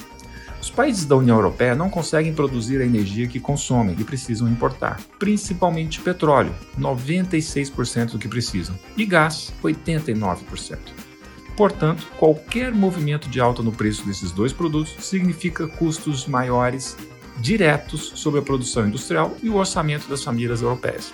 Os 0.62 0.70
países 0.70 1.06
da 1.06 1.16
União 1.16 1.38
Europeia 1.38 1.76
não 1.76 1.90
conseguem 1.90 2.34
produzir 2.34 2.82
a 2.82 2.86
energia 2.86 3.28
que 3.28 3.40
consomem 3.40 3.96
e 3.98 4.04
precisam 4.04 4.48
importar, 4.48 5.00
principalmente 5.20 6.02
petróleo, 6.02 6.54
96% 6.80 8.12
do 8.12 8.20
que 8.20 8.28
precisam, 8.28 8.78
e 8.96 9.06
gás, 9.06 9.54
89%. 9.64 10.78
Portanto, 11.56 12.08
qualquer 12.18 12.72
movimento 12.72 13.30
de 13.30 13.40
alta 13.40 13.64
no 13.64 13.72
preço 13.72 14.06
desses 14.06 14.32
dois 14.32 14.54
produtos 14.54 14.96
significa 15.00 15.68
custos 15.68 16.28
maiores 16.28 16.96
diretos 17.40 18.14
sobre 18.16 18.40
a 18.40 18.44
produção 18.44 18.88
industrial 18.88 19.36
e 19.42 19.50
o 19.50 19.56
orçamento 19.56 20.08
das 20.08 20.24
famílias 20.24 20.62
europeias. 20.62 21.14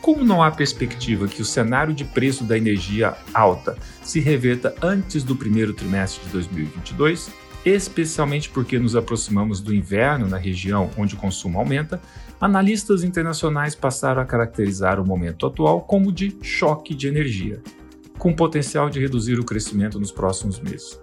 Como 0.00 0.24
não 0.24 0.42
há 0.42 0.50
perspectiva 0.50 1.26
que 1.26 1.42
o 1.42 1.44
cenário 1.44 1.92
de 1.92 2.04
preço 2.04 2.44
da 2.44 2.56
energia 2.56 3.16
alta 3.34 3.76
se 4.02 4.20
reverta 4.20 4.74
antes 4.80 5.24
do 5.24 5.34
primeiro 5.34 5.72
trimestre 5.72 6.24
de 6.24 6.30
2022, 6.30 7.30
especialmente 7.68 8.48
porque 8.48 8.78
nos 8.78 8.94
aproximamos 8.96 9.60
do 9.60 9.74
inverno 9.74 10.28
na 10.28 10.36
região 10.36 10.90
onde 10.96 11.14
o 11.14 11.18
consumo 11.18 11.58
aumenta, 11.58 12.00
Analistas 12.38 13.02
internacionais 13.02 13.74
passaram 13.74 14.20
a 14.20 14.24
caracterizar 14.26 15.00
o 15.00 15.06
momento 15.06 15.46
atual 15.46 15.80
como 15.80 16.12
de 16.12 16.36
choque 16.42 16.94
de 16.94 17.08
energia, 17.08 17.62
com 18.18 18.34
potencial 18.34 18.90
de 18.90 19.00
reduzir 19.00 19.38
o 19.38 19.44
crescimento 19.44 19.98
nos 19.98 20.12
próximos 20.12 20.60
meses. 20.60 21.00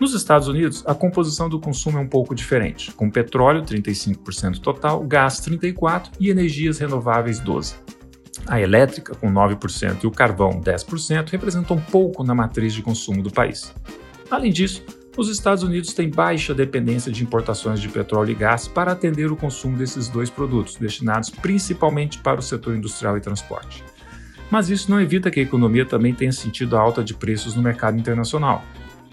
Nos 0.00 0.14
Estados 0.14 0.48
Unidos, 0.48 0.82
a 0.84 0.94
composição 0.94 1.48
do 1.48 1.60
consumo 1.60 1.98
é 1.98 2.00
um 2.00 2.08
pouco 2.08 2.34
diferente, 2.34 2.90
com 2.90 3.08
petróleo 3.08 3.62
35% 3.62 4.58
total, 4.58 5.04
gás 5.04 5.40
34% 5.40 6.10
e 6.18 6.28
energias 6.28 6.78
renováveis 6.78 7.40
12%. 7.40 7.76
A 8.46 8.60
elétrica, 8.60 9.14
com 9.14 9.30
9%, 9.30 10.04
e 10.04 10.06
o 10.06 10.10
carvão, 10.10 10.60
10%, 10.60 11.28
representam 11.30 11.78
pouco 11.78 12.24
na 12.24 12.34
matriz 12.34 12.72
de 12.72 12.82
consumo 12.82 13.22
do 13.22 13.30
país. 13.30 13.74
Além 14.30 14.52
disso, 14.52 14.84
os 15.18 15.28
Estados 15.28 15.64
Unidos 15.64 15.92
têm 15.92 16.08
baixa 16.08 16.54
dependência 16.54 17.10
de 17.10 17.24
importações 17.24 17.80
de 17.80 17.88
petróleo 17.88 18.30
e 18.30 18.34
gás 18.36 18.68
para 18.68 18.92
atender 18.92 19.32
o 19.32 19.36
consumo 19.36 19.76
desses 19.76 20.08
dois 20.08 20.30
produtos, 20.30 20.76
destinados 20.76 21.28
principalmente 21.28 22.18
para 22.18 22.38
o 22.38 22.42
setor 22.42 22.76
industrial 22.76 23.18
e 23.18 23.20
transporte. 23.20 23.82
Mas 24.48 24.70
isso 24.70 24.88
não 24.88 25.00
evita 25.00 25.28
que 25.28 25.40
a 25.40 25.42
economia 25.42 25.84
também 25.84 26.14
tenha 26.14 26.30
sentido 26.30 26.76
a 26.76 26.80
alta 26.80 27.02
de 27.02 27.14
preços 27.14 27.56
no 27.56 27.62
mercado 27.62 27.98
internacional. 27.98 28.64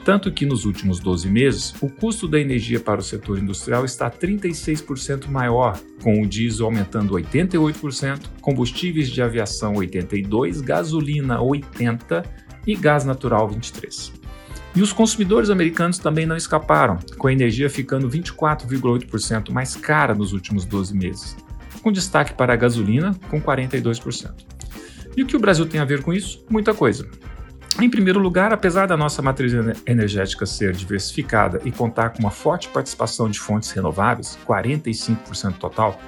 Tanto 0.05 0.31
que 0.31 0.45
nos 0.45 0.63
últimos 0.63 0.99
12 0.99 1.27
meses, 1.27 1.73
o 1.81 1.89
custo 1.89 2.27
da 2.27 2.39
energia 2.39 2.79
para 2.79 2.99
o 2.99 3.03
setor 3.03 3.39
industrial 3.39 3.83
está 3.83 4.09
36% 4.11 5.27
maior, 5.27 5.79
com 6.03 6.21
o 6.21 6.27
diesel 6.27 6.67
aumentando 6.67 7.15
88%, 7.15 8.19
combustíveis 8.41 9.09
de 9.09 9.23
aviação 9.23 9.73
82%, 9.73 10.61
gasolina 10.61 11.39
80% 11.39 12.23
e 12.67 12.75
gás 12.75 13.03
natural 13.03 13.49
23%. 13.49 14.24
E 14.75 14.81
os 14.81 14.91
consumidores 14.91 15.49
americanos 15.49 15.97
também 15.97 16.25
não 16.25 16.35
escaparam, 16.35 16.99
com 17.17 17.27
a 17.27 17.31
energia 17.31 17.69
ficando 17.69 18.09
24,8% 18.09 19.51
mais 19.51 19.75
cara 19.75 20.13
nos 20.13 20.33
últimos 20.33 20.65
12 20.65 20.93
meses, 20.93 21.37
com 21.81 21.91
destaque 21.91 22.33
para 22.33 22.53
a 22.53 22.57
gasolina, 22.57 23.15
com 23.29 23.41
42%. 23.41 24.33
E 25.15 25.23
o 25.23 25.25
que 25.25 25.37
o 25.37 25.39
Brasil 25.39 25.65
tem 25.65 25.79
a 25.79 25.85
ver 25.85 26.03
com 26.03 26.11
isso? 26.11 26.43
Muita 26.49 26.73
coisa. 26.73 27.07
Em 27.81 27.89
primeiro 27.89 28.19
lugar, 28.19 28.53
apesar 28.53 28.85
da 28.85 28.97
nossa 28.97 29.21
matriz 29.21 29.53
energética 29.85 30.45
ser 30.45 30.73
diversificada 30.73 31.61
e 31.63 31.71
contar 31.71 32.09
com 32.09 32.19
uma 32.19 32.31
forte 32.31 32.67
participação 32.67 33.29
de 33.29 33.39
fontes 33.39 33.71
renováveis, 33.71 34.37
45% 34.45 35.53
total, 35.57 35.99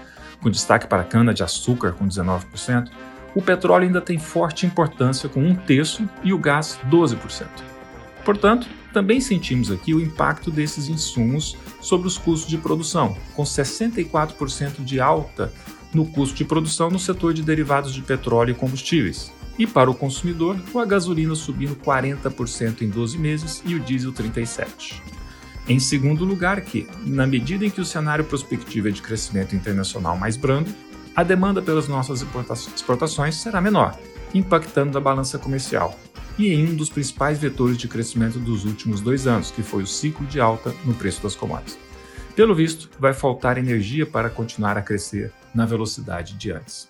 com 0.41 0.49
destaque 0.49 0.87
para 0.87 1.03
a 1.03 1.05
cana-de-açúcar, 1.05 1.93
com 1.93 2.05
19%, 2.05 2.89
o 3.33 3.41
petróleo 3.41 3.85
ainda 3.85 4.01
tem 4.01 4.17
forte 4.17 4.65
importância, 4.65 5.29
com 5.29 5.41
um 5.41 5.55
terço, 5.55 6.07
e 6.23 6.33
o 6.33 6.37
gás, 6.37 6.79
12%. 6.89 7.76
Portanto, 8.27 8.67
também 8.91 9.21
sentimos 9.21 9.71
aqui 9.71 9.93
o 9.93 10.01
impacto 10.01 10.51
desses 10.51 10.89
insumos 10.89 11.55
sobre 11.79 12.09
os 12.09 12.17
custos 12.17 12.49
de 12.49 12.57
produção, 12.57 13.15
com 13.33 13.43
64% 13.43 14.83
de 14.83 14.99
alta 14.99 15.49
no 15.93 16.05
custo 16.05 16.35
de 16.35 16.43
produção 16.43 16.89
no 16.89 16.99
setor 16.99 17.33
de 17.33 17.41
derivados 17.41 17.93
de 17.93 18.01
petróleo 18.01 18.51
e 18.51 18.53
combustíveis. 18.53 19.31
E 19.57 19.65
para 19.65 19.89
o 19.89 19.95
consumidor, 19.95 20.57
a 20.75 20.83
gasolina 20.83 21.35
subindo 21.35 21.77
40% 21.77 22.81
em 22.81 22.89
12 22.89 23.17
meses 23.17 23.63
e 23.65 23.75
o 23.75 23.79
diesel 23.79 24.11
37%. 24.11 24.95
Em 25.65 25.79
segundo 25.79 26.25
lugar, 26.25 26.59
que, 26.59 26.85
na 27.05 27.25
medida 27.25 27.65
em 27.65 27.69
que 27.69 27.79
o 27.79 27.85
cenário 27.85 28.25
prospectivo 28.25 28.89
é 28.89 28.91
de 28.91 29.01
crescimento 29.01 29.55
internacional 29.55 30.17
mais 30.17 30.35
brando, 30.35 30.69
a 31.15 31.23
demanda 31.23 31.61
pelas 31.61 31.87
nossas 31.87 32.21
exportações 32.75 33.35
será 33.35 33.61
menor, 33.61 33.97
impactando 34.33 34.97
a 34.97 35.01
balança 35.01 35.39
comercial, 35.39 35.97
e 36.37 36.53
em 36.53 36.67
um 36.67 36.75
dos 36.75 36.89
principais 36.89 37.39
vetores 37.39 37.77
de 37.77 37.87
crescimento 37.87 38.37
dos 38.39 38.65
últimos 38.65 39.01
dois 39.01 39.25
anos, 39.25 39.51
que 39.51 39.63
foi 39.63 39.83
o 39.83 39.87
ciclo 39.87 40.25
de 40.27 40.39
alta 40.39 40.73
no 40.85 40.93
preço 40.93 41.21
das 41.21 41.35
commodities. 41.35 41.77
Pelo 42.35 42.53
visto, 42.53 42.89
vai 42.99 43.13
faltar 43.13 43.57
energia 43.57 44.05
para 44.05 44.29
continuar 44.29 44.77
a 44.77 44.81
crescer 44.81 45.31
na 45.53 45.65
velocidade 45.65 46.35
de 46.35 46.51
antes. 46.51 46.87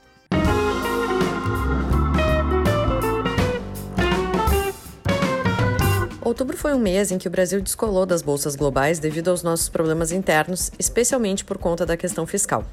Outubro 6.21 6.57
foi 6.57 6.73
um 6.73 6.79
mês 6.79 7.09
em 7.09 7.17
que 7.17 7.29
o 7.29 7.31
Brasil 7.31 7.61
descolou 7.61 8.05
das 8.05 8.21
bolsas 8.21 8.57
globais 8.57 8.99
devido 8.99 9.29
aos 9.29 9.43
nossos 9.43 9.69
problemas 9.69 10.11
internos, 10.11 10.69
especialmente 10.77 11.45
por 11.45 11.57
conta 11.57 11.85
da 11.85 11.95
questão 11.95 12.27
fiscal. 12.27 12.65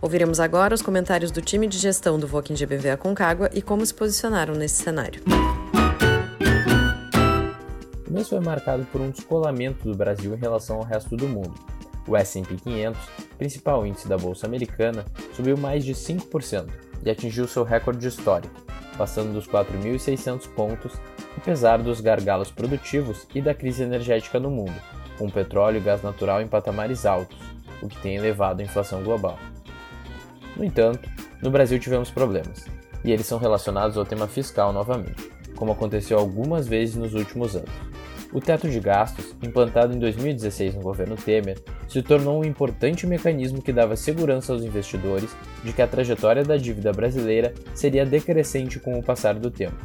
Ouviremos 0.00 0.40
agora 0.40 0.74
os 0.74 0.80
comentários 0.80 1.30
do 1.30 1.42
time 1.42 1.66
de 1.66 1.76
gestão 1.76 2.18
do 2.18 2.26
Voking 2.26 2.54
GBV 2.54 2.88
Aconcagua 2.88 3.50
e 3.52 3.60
como 3.60 3.84
se 3.84 3.92
posicionaram 3.92 4.54
nesse 4.54 4.82
cenário 4.82 5.20
mês 8.12 8.28
foi 8.28 8.40
marcado 8.40 8.84
por 8.92 9.00
um 9.00 9.10
descolamento 9.10 9.88
do 9.88 9.96
Brasil 9.96 10.34
em 10.34 10.38
relação 10.38 10.76
ao 10.76 10.84
resto 10.84 11.16
do 11.16 11.28
mundo. 11.28 11.54
O 12.06 12.16
S&P 12.16 12.54
500, 12.56 13.00
principal 13.36 13.86
índice 13.86 14.08
da 14.08 14.16
bolsa 14.16 14.46
americana, 14.46 15.04
subiu 15.34 15.56
mais 15.56 15.84
de 15.84 15.92
5% 15.92 16.68
e 17.04 17.10
atingiu 17.10 17.48
seu 17.48 17.64
recorde 17.64 18.06
histórico, 18.06 18.54
passando 18.96 19.32
dos 19.32 19.46
4.600 19.46 20.48
pontos, 20.54 20.92
apesar 21.36 21.78
dos 21.82 22.00
gargalos 22.00 22.50
produtivos 22.50 23.26
e 23.34 23.40
da 23.40 23.54
crise 23.54 23.82
energética 23.82 24.38
no 24.38 24.50
mundo, 24.50 24.74
com 25.18 25.28
petróleo 25.28 25.78
e 25.78 25.80
gás 25.80 26.02
natural 26.02 26.40
em 26.40 26.46
patamares 26.46 27.04
altos, 27.04 27.38
o 27.82 27.88
que 27.88 28.00
tem 28.00 28.16
elevado 28.16 28.60
a 28.60 28.64
inflação 28.64 29.02
global. 29.02 29.38
No 30.56 30.64
entanto, 30.64 31.08
no 31.42 31.50
Brasil 31.50 31.78
tivemos 31.78 32.10
problemas, 32.10 32.64
e 33.04 33.12
eles 33.12 33.26
são 33.26 33.38
relacionados 33.38 33.96
ao 33.96 34.06
tema 34.06 34.26
fiscal 34.26 34.72
novamente, 34.72 35.30
como 35.56 35.72
aconteceu 35.72 36.18
algumas 36.18 36.68
vezes 36.68 36.94
nos 36.94 37.14
últimos 37.14 37.56
anos. 37.56 37.70
O 38.32 38.40
teto 38.40 38.68
de 38.68 38.78
gastos, 38.80 39.34
implantado 39.42 39.94
em 39.94 39.98
2016 39.98 40.74
no 40.74 40.82
governo 40.82 41.16
Temer, 41.16 41.58
se 41.88 42.02
tornou 42.02 42.40
um 42.40 42.44
importante 42.44 43.06
mecanismo 43.06 43.62
que 43.62 43.72
dava 43.72 43.96
segurança 43.96 44.52
aos 44.52 44.62
investidores 44.62 45.34
de 45.64 45.72
que 45.72 45.80
a 45.80 45.86
trajetória 45.86 46.44
da 46.44 46.56
dívida 46.56 46.92
brasileira 46.92 47.54
seria 47.74 48.04
decrescente 48.04 48.78
com 48.78 48.98
o 48.98 49.02
passar 49.02 49.34
do 49.34 49.50
tempo. 49.50 49.76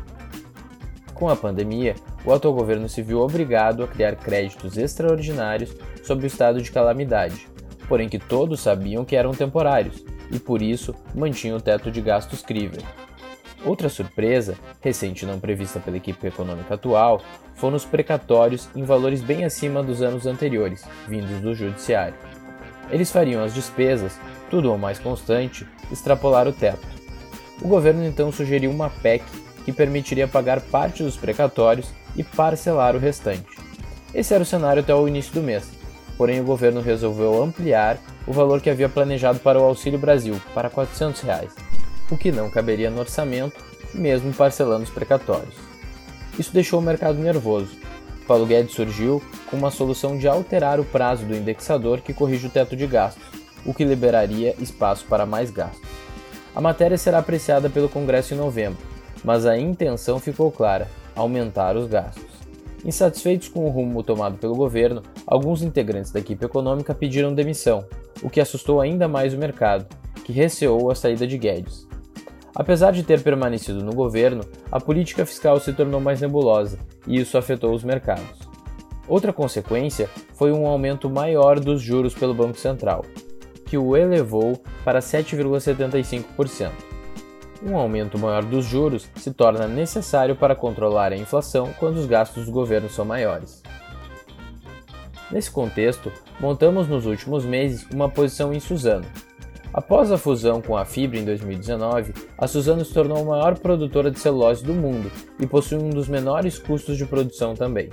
Com 1.13 1.29
a 1.29 1.35
pandemia, 1.35 1.95
o 2.25 2.33
atual 2.33 2.53
governo 2.53 2.89
se 2.89 3.01
viu 3.03 3.19
obrigado 3.19 3.83
a 3.83 3.87
criar 3.87 4.15
créditos 4.15 4.75
extraordinários 4.75 5.75
sob 6.03 6.23
o 6.23 6.27
estado 6.27 6.61
de 6.61 6.71
calamidade, 6.71 7.47
porém 7.87 8.09
que 8.09 8.17
todos 8.17 8.59
sabiam 8.59 9.05
que 9.05 9.15
eram 9.15 9.31
temporários 9.31 10.03
e 10.31 10.39
por 10.39 10.61
isso 10.61 10.95
mantinham 11.13 11.57
o 11.57 11.61
teto 11.61 11.91
de 11.91 12.01
gastos 12.01 12.41
crível. 12.41 12.81
Outra 13.63 13.89
surpresa, 13.89 14.55
recente 14.81 15.23
e 15.23 15.27
não 15.27 15.39
prevista 15.39 15.79
pela 15.79 15.97
equipe 15.97 16.25
econômica 16.25 16.73
atual, 16.73 17.21
foram 17.53 17.75
os 17.75 17.85
precatórios 17.85 18.67
em 18.75 18.83
valores 18.83 19.21
bem 19.21 19.45
acima 19.45 19.83
dos 19.83 20.01
anos 20.01 20.25
anteriores, 20.25 20.83
vindos 21.07 21.39
do 21.41 21.53
Judiciário. 21.53 22.15
Eles 22.89 23.11
fariam 23.11 23.43
as 23.43 23.53
despesas, 23.53 24.19
tudo 24.49 24.71
ou 24.71 24.79
mais 24.79 24.97
constante, 24.97 25.67
extrapolar 25.91 26.47
o 26.47 26.51
teto. 26.51 26.87
O 27.61 27.67
governo 27.67 28.03
então 28.03 28.31
sugeriu 28.31 28.71
uma 28.71 28.89
PEC 28.89 29.23
que 29.63 29.71
permitiria 29.71 30.27
pagar 30.27 30.59
parte 30.59 31.03
dos 31.03 31.15
precatórios 31.15 31.93
e 32.15 32.23
parcelar 32.23 32.95
o 32.95 32.99
restante. 32.99 33.45
Esse 34.11 34.33
era 34.33 34.41
o 34.41 34.45
cenário 34.45 34.81
até 34.81 34.93
o 34.93 35.07
início 35.07 35.33
do 35.33 35.43
mês, 35.43 35.71
porém 36.17 36.41
o 36.41 36.45
governo 36.45 36.81
resolveu 36.81 37.41
ampliar 37.43 37.99
o 38.25 38.33
valor 38.33 38.59
que 38.59 38.71
havia 38.71 38.89
planejado 38.89 39.39
para 39.39 39.59
o 39.59 39.63
Auxílio 39.63 39.99
Brasil 39.99 40.41
para 40.55 40.69
400 40.69 41.21
reais 41.21 41.70
o 42.11 42.17
que 42.17 42.31
não 42.31 42.49
caberia 42.49 42.89
no 42.89 42.99
orçamento, 42.99 43.63
mesmo 43.93 44.33
parcelando 44.33 44.83
os 44.83 44.89
precatórios. 44.89 45.55
Isso 46.37 46.53
deixou 46.53 46.79
o 46.79 46.83
mercado 46.83 47.17
nervoso. 47.17 47.71
Paulo 48.27 48.45
Guedes 48.45 48.73
surgiu 48.73 49.21
com 49.47 49.57
uma 49.57 49.71
solução 49.71 50.17
de 50.17 50.27
alterar 50.27 50.79
o 50.79 50.85
prazo 50.85 51.25
do 51.25 51.35
indexador 51.35 52.01
que 52.01 52.13
corrige 52.13 52.47
o 52.47 52.49
teto 52.49 52.75
de 52.75 52.87
gastos, 52.87 53.23
o 53.65 53.73
que 53.73 53.83
liberaria 53.83 54.55
espaço 54.59 55.05
para 55.05 55.25
mais 55.25 55.51
gastos. 55.51 55.81
A 56.55 56.61
matéria 56.61 56.97
será 56.97 57.19
apreciada 57.19 57.69
pelo 57.69 57.89
Congresso 57.89 58.33
em 58.33 58.37
novembro, 58.37 58.79
mas 59.23 59.45
a 59.45 59.57
intenção 59.57 60.19
ficou 60.19 60.51
clara: 60.51 60.87
aumentar 61.15 61.75
os 61.75 61.87
gastos. 61.87 62.31
Insatisfeitos 62.83 63.47
com 63.47 63.65
o 63.65 63.69
rumo 63.69 64.01
tomado 64.01 64.37
pelo 64.37 64.55
governo, 64.55 65.03
alguns 65.25 65.61
integrantes 65.61 66.11
da 66.11 66.19
equipe 66.19 66.43
econômica 66.43 66.95
pediram 66.95 67.33
demissão, 67.33 67.85
o 68.23 68.29
que 68.29 68.41
assustou 68.41 68.81
ainda 68.81 69.07
mais 69.07 69.33
o 69.33 69.37
mercado, 69.37 69.85
que 70.23 70.33
receou 70.33 70.89
a 70.89 70.95
saída 70.95 71.27
de 71.27 71.37
Guedes. 71.37 71.90
Apesar 72.53 72.91
de 72.91 73.03
ter 73.03 73.21
permanecido 73.23 73.83
no 73.83 73.93
governo, 73.93 74.43
a 74.71 74.79
política 74.79 75.25
fiscal 75.25 75.59
se 75.59 75.71
tornou 75.71 76.01
mais 76.01 76.21
nebulosa 76.21 76.77
e 77.07 77.19
isso 77.19 77.37
afetou 77.37 77.73
os 77.73 77.83
mercados. 77.83 78.39
Outra 79.07 79.33
consequência 79.33 80.09
foi 80.33 80.51
um 80.51 80.67
aumento 80.67 81.09
maior 81.09 81.59
dos 81.59 81.81
juros 81.81 82.13
pelo 82.13 82.33
Banco 82.33 82.57
Central, 82.57 83.05
que 83.65 83.77
o 83.77 83.95
elevou 83.95 84.61
para 84.83 84.99
7,75%. 84.99 86.71
Um 87.63 87.77
aumento 87.77 88.17
maior 88.17 88.43
dos 88.43 88.65
juros 88.65 89.07
se 89.15 89.31
torna 89.31 89.67
necessário 89.67 90.35
para 90.35 90.55
controlar 90.55 91.13
a 91.13 91.17
inflação 91.17 91.71
quando 91.79 91.97
os 91.97 92.05
gastos 92.05 92.45
do 92.45 92.51
governo 92.51 92.89
são 92.89 93.05
maiores. 93.05 93.61
Nesse 95.29 95.49
contexto, 95.49 96.11
montamos 96.39 96.87
nos 96.87 97.05
últimos 97.05 97.45
meses 97.45 97.87
uma 97.93 98.09
posição 98.09 98.51
em 98.51 98.59
Suzano, 98.59 99.05
Após 99.73 100.11
a 100.11 100.17
fusão 100.17 100.61
com 100.61 100.75
a 100.75 100.83
Fibra 100.83 101.17
em 101.17 101.23
2019, 101.23 102.13
a 102.37 102.45
Suzano 102.45 102.83
se 102.83 102.93
tornou 102.93 103.19
a 103.19 103.23
maior 103.23 103.57
produtora 103.57 104.11
de 104.11 104.19
celulose 104.19 104.65
do 104.65 104.73
mundo 104.73 105.09
e 105.39 105.47
possui 105.47 105.77
um 105.77 105.89
dos 105.89 106.09
menores 106.09 106.59
custos 106.59 106.97
de 106.97 107.05
produção 107.05 107.55
também. 107.55 107.89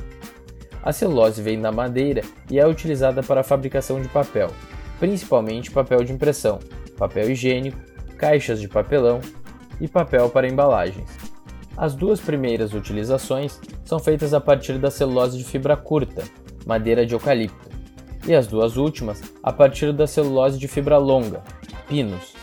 A 0.82 0.92
celulose 0.92 1.40
vem 1.40 1.60
da 1.60 1.70
madeira 1.70 2.22
e 2.50 2.58
é 2.58 2.66
utilizada 2.66 3.22
para 3.22 3.42
a 3.42 3.44
fabricação 3.44 4.02
de 4.02 4.08
papel, 4.08 4.50
principalmente 4.98 5.70
papel 5.70 6.02
de 6.02 6.12
impressão, 6.12 6.58
papel 6.96 7.30
higiênico, 7.30 7.78
caixas 8.16 8.60
de 8.60 8.66
papelão 8.66 9.20
e 9.80 9.86
papel 9.86 10.28
para 10.30 10.48
embalagens. 10.48 11.08
As 11.76 11.94
duas 11.94 12.18
primeiras 12.18 12.74
utilizações 12.74 13.60
são 13.84 14.00
feitas 14.00 14.34
a 14.34 14.40
partir 14.40 14.78
da 14.78 14.90
celulose 14.90 15.38
de 15.38 15.44
fibra 15.44 15.76
curta, 15.76 16.24
madeira 16.66 17.06
de 17.06 17.14
eucalipto, 17.14 17.68
e 18.26 18.34
as 18.34 18.48
duas 18.48 18.76
últimas 18.76 19.22
a 19.44 19.52
partir 19.52 19.92
da 19.92 20.08
celulose 20.08 20.58
de 20.58 20.66
fibra 20.66 20.98
longa, 20.98 21.40
pinos. 21.88 22.34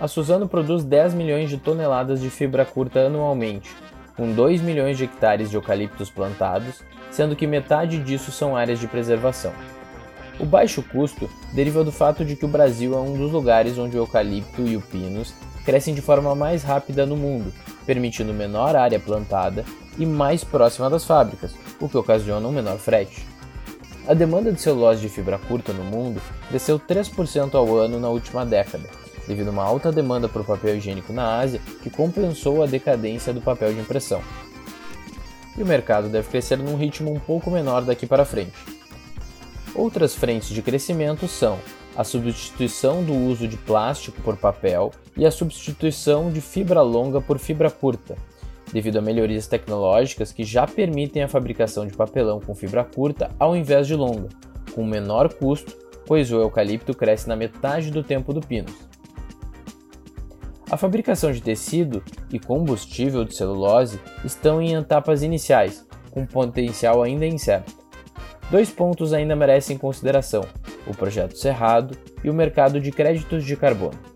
A 0.00 0.08
Suzano 0.08 0.48
produz 0.48 0.82
10 0.82 1.14
milhões 1.14 1.48
de 1.48 1.58
toneladas 1.58 2.20
de 2.20 2.28
fibra 2.28 2.64
curta 2.64 3.06
anualmente, 3.06 3.70
com 4.16 4.32
2 4.32 4.60
milhões 4.60 4.98
de 4.98 5.04
hectares 5.04 5.50
de 5.50 5.56
eucaliptos 5.56 6.10
plantados, 6.10 6.82
sendo 7.10 7.36
que 7.36 7.46
metade 7.46 7.98
disso 7.98 8.32
são 8.32 8.56
áreas 8.56 8.80
de 8.80 8.88
preservação. 8.88 9.52
O 10.40 10.46
baixo 10.46 10.82
custo 10.82 11.30
deriva 11.52 11.84
do 11.84 11.92
fato 11.92 12.24
de 12.24 12.34
que 12.34 12.44
o 12.44 12.48
Brasil 12.48 12.94
é 12.94 13.00
um 13.00 13.16
dos 13.16 13.30
lugares 13.30 13.78
onde 13.78 13.96
o 13.96 14.00
eucalipto 14.00 14.62
e 14.62 14.76
o 14.76 14.80
pinus 14.80 15.34
crescem 15.64 15.94
de 15.94 16.00
forma 16.00 16.34
mais 16.34 16.64
rápida 16.64 17.06
no 17.06 17.16
mundo, 17.16 17.52
permitindo 17.86 18.32
menor 18.32 18.74
área 18.74 18.98
plantada 18.98 19.64
e 19.98 20.06
mais 20.06 20.42
próxima 20.42 20.90
das 20.90 21.04
fábricas, 21.04 21.54
o 21.78 21.88
que 21.88 21.96
ocasiona 21.96 22.48
um 22.48 22.52
menor 22.52 22.78
frete. 22.78 23.31
A 24.06 24.14
demanda 24.14 24.50
de 24.52 24.60
celulose 24.60 25.00
de 25.00 25.08
fibra 25.08 25.38
curta 25.38 25.72
no 25.72 25.84
mundo 25.84 26.20
cresceu 26.48 26.78
3% 26.78 27.54
ao 27.54 27.76
ano 27.76 28.00
na 28.00 28.08
última 28.08 28.44
década, 28.44 28.90
devido 29.28 29.48
a 29.48 29.50
uma 29.52 29.62
alta 29.62 29.92
demanda 29.92 30.28
por 30.28 30.44
papel 30.44 30.76
higiênico 30.76 31.12
na 31.12 31.38
Ásia 31.38 31.60
que 31.82 31.88
compensou 31.88 32.62
a 32.62 32.66
decadência 32.66 33.32
do 33.32 33.40
papel 33.40 33.72
de 33.72 33.78
impressão. 33.78 34.20
E 35.56 35.62
o 35.62 35.66
mercado 35.66 36.08
deve 36.08 36.28
crescer 36.28 36.58
num 36.58 36.76
ritmo 36.76 37.12
um 37.12 37.20
pouco 37.20 37.48
menor 37.48 37.82
daqui 37.82 38.04
para 38.04 38.24
frente. 38.24 38.56
Outras 39.72 40.16
frentes 40.16 40.48
de 40.48 40.62
crescimento 40.62 41.28
são 41.28 41.60
a 41.96 42.02
substituição 42.02 43.04
do 43.04 43.14
uso 43.14 43.46
de 43.46 43.56
plástico 43.56 44.20
por 44.22 44.36
papel 44.36 44.90
e 45.16 45.24
a 45.24 45.30
substituição 45.30 46.28
de 46.30 46.40
fibra 46.40 46.82
longa 46.82 47.20
por 47.20 47.38
fibra 47.38 47.70
curta, 47.70 48.16
devido 48.72 48.98
a 48.98 49.02
melhorias 49.02 49.46
tecnológicas 49.46 50.32
que 50.32 50.44
já 50.44 50.66
permitem 50.66 51.22
a 51.22 51.28
fabricação 51.28 51.86
de 51.86 51.94
papelão 51.94 52.40
com 52.40 52.54
fibra 52.54 52.84
curta 52.84 53.30
ao 53.38 53.54
invés 53.54 53.86
de 53.86 53.94
longa, 53.94 54.28
com 54.74 54.84
menor 54.84 55.32
custo, 55.34 55.76
pois 56.06 56.32
o 56.32 56.40
eucalipto 56.40 56.94
cresce 56.94 57.28
na 57.28 57.36
metade 57.36 57.90
do 57.90 58.02
tempo 58.02 58.32
do 58.32 58.40
pinus. 58.40 58.74
A 60.70 60.76
fabricação 60.76 61.30
de 61.30 61.42
tecido 61.42 62.02
e 62.32 62.38
combustível 62.38 63.24
de 63.24 63.34
celulose 63.34 64.00
estão 64.24 64.60
em 64.60 64.74
etapas 64.74 65.22
iniciais, 65.22 65.86
com 66.10 66.24
potencial 66.24 67.02
ainda 67.02 67.26
incerto. 67.26 67.74
Dois 68.50 68.70
pontos 68.70 69.12
ainda 69.12 69.36
merecem 69.36 69.76
consideração: 69.76 70.42
o 70.86 70.94
projeto 70.94 71.36
Cerrado 71.36 71.96
e 72.24 72.30
o 72.30 72.34
mercado 72.34 72.80
de 72.80 72.90
créditos 72.90 73.44
de 73.44 73.54
carbono. 73.54 74.11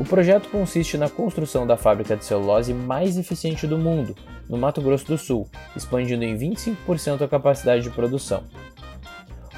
O 0.00 0.04
projeto 0.04 0.48
consiste 0.48 0.96
na 0.96 1.10
construção 1.10 1.66
da 1.66 1.76
fábrica 1.76 2.16
de 2.16 2.24
celulose 2.24 2.72
mais 2.72 3.18
eficiente 3.18 3.66
do 3.66 3.76
mundo, 3.76 4.16
no 4.48 4.56
Mato 4.56 4.80
Grosso 4.80 5.06
do 5.06 5.18
Sul, 5.18 5.46
expandindo 5.76 6.24
em 6.24 6.34
25% 6.38 7.20
a 7.20 7.28
capacidade 7.28 7.82
de 7.82 7.90
produção. 7.90 8.42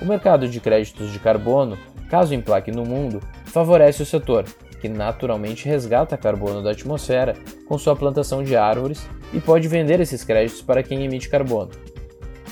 O 0.01 0.05
mercado 0.05 0.49
de 0.49 0.59
créditos 0.59 1.13
de 1.13 1.21
carbono, 1.21 1.79
caso 2.11 2.35
emplaque 2.35 2.73
no 2.73 2.85
mundo, 2.85 3.21
favorece 3.45 4.03
o 4.03 4.07
setor, 4.07 4.45
que 4.81 4.89
naturalmente 4.89 5.69
resgata 5.69 6.19
carbono 6.19 6.61
da 6.61 6.73
atmosfera 6.73 7.37
com 7.69 7.79
sua 7.79 7.95
plantação 7.95 8.43
de 8.43 8.57
árvores 8.57 9.09
e 9.33 9.41
pode 9.41 9.69
vender 9.69 10.01
esses 10.01 10.25
créditos 10.25 10.61
para 10.61 10.83
quem 10.83 11.05
emite 11.05 11.29
carbono. 11.29 11.71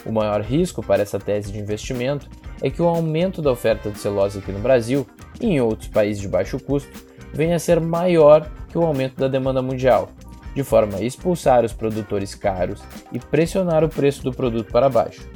O 0.06 0.12
maior 0.12 0.42
risco 0.42 0.80
para 0.80 1.02
essa 1.02 1.18
tese 1.18 1.50
de 1.50 1.58
investimento 1.58 2.30
é 2.62 2.70
que 2.70 2.80
o 2.80 2.86
aumento 2.86 3.42
da 3.42 3.50
oferta 3.50 3.90
de 3.90 3.98
celulose 3.98 4.38
aqui 4.38 4.52
no 4.52 4.60
Brasil 4.60 5.04
e 5.40 5.46
em 5.46 5.60
outros 5.60 5.88
países 5.88 6.22
de 6.22 6.28
baixo 6.28 6.60
custo 6.60 7.09
venha 7.32 7.56
a 7.56 7.58
ser 7.58 7.80
maior 7.80 8.50
que 8.68 8.78
o 8.78 8.84
aumento 8.84 9.16
da 9.16 9.28
demanda 9.28 9.62
mundial, 9.62 10.10
de 10.54 10.62
forma 10.62 10.98
a 10.98 11.02
expulsar 11.02 11.64
os 11.64 11.72
produtores 11.72 12.34
caros 12.34 12.82
e 13.12 13.18
pressionar 13.18 13.84
o 13.84 13.88
preço 13.88 14.22
do 14.22 14.32
produto 14.32 14.70
para 14.70 14.88
baixo. 14.88 15.28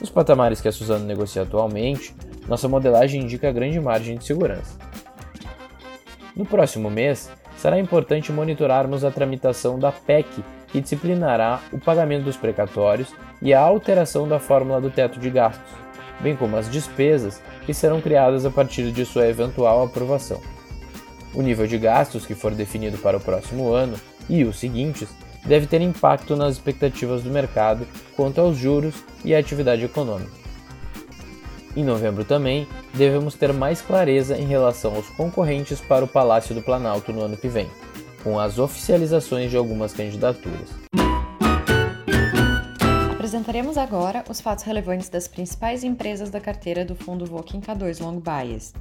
Nos 0.00 0.10
patamares 0.10 0.60
que 0.60 0.68
a 0.68 0.72
Suzano 0.72 1.04
negocia 1.04 1.42
atualmente, 1.42 2.14
nossa 2.48 2.68
modelagem 2.68 3.22
indica 3.22 3.52
grande 3.52 3.78
margem 3.78 4.16
de 4.16 4.24
segurança. 4.24 4.78
No 6.34 6.46
próximo 6.46 6.90
mês, 6.90 7.30
será 7.56 7.78
importante 7.78 8.32
monitorarmos 8.32 9.04
a 9.04 9.10
tramitação 9.10 9.78
da 9.78 9.92
PEC, 9.92 10.42
que 10.68 10.80
disciplinará 10.80 11.60
o 11.72 11.78
pagamento 11.78 12.24
dos 12.24 12.36
precatórios 12.36 13.14
e 13.42 13.52
a 13.52 13.60
alteração 13.60 14.26
da 14.26 14.38
fórmula 14.38 14.80
do 14.80 14.90
teto 14.90 15.20
de 15.20 15.28
gastos, 15.28 15.72
bem 16.20 16.34
como 16.34 16.56
as 16.56 16.70
despesas 16.70 17.42
que 17.66 17.74
serão 17.74 18.00
criadas 18.00 18.46
a 18.46 18.50
partir 18.50 18.90
de 18.90 19.04
sua 19.04 19.26
eventual 19.26 19.82
aprovação. 19.84 20.40
O 21.34 21.42
nível 21.42 21.66
de 21.66 21.78
gastos 21.78 22.26
que 22.26 22.34
for 22.34 22.54
definido 22.54 22.98
para 22.98 23.16
o 23.16 23.20
próximo 23.20 23.72
ano 23.72 23.96
e 24.28 24.44
os 24.44 24.58
seguintes 24.58 25.08
deve 25.44 25.66
ter 25.66 25.80
impacto 25.80 26.36
nas 26.36 26.54
expectativas 26.54 27.22
do 27.22 27.30
mercado 27.30 27.86
quanto 28.16 28.40
aos 28.40 28.56
juros 28.56 28.96
e 29.24 29.34
à 29.34 29.38
atividade 29.38 29.84
econômica. 29.84 30.40
Em 31.76 31.84
novembro 31.84 32.24
também, 32.24 32.66
devemos 32.92 33.34
ter 33.34 33.52
mais 33.52 33.80
clareza 33.80 34.36
em 34.36 34.46
relação 34.46 34.94
aos 34.96 35.08
concorrentes 35.10 35.80
para 35.80 36.04
o 36.04 36.08
Palácio 36.08 36.54
do 36.54 36.62
Planalto 36.62 37.12
no 37.12 37.22
ano 37.22 37.36
que 37.36 37.48
vem, 37.48 37.68
com 38.24 38.40
as 38.40 38.58
oficializações 38.58 39.50
de 39.50 39.56
algumas 39.56 39.92
candidaturas. 39.92 40.68
Apresentaremos 43.12 43.78
agora 43.78 44.24
os 44.28 44.40
fatos 44.40 44.64
relevantes 44.64 45.08
das 45.08 45.28
principais 45.28 45.84
empresas 45.84 46.30
da 46.30 46.40
carteira 46.40 46.84
do 46.84 46.96
fundo 46.96 47.24
Voking 47.24 47.60
K2 47.60 48.02
Long 48.02 48.20
Bias. 48.20 48.74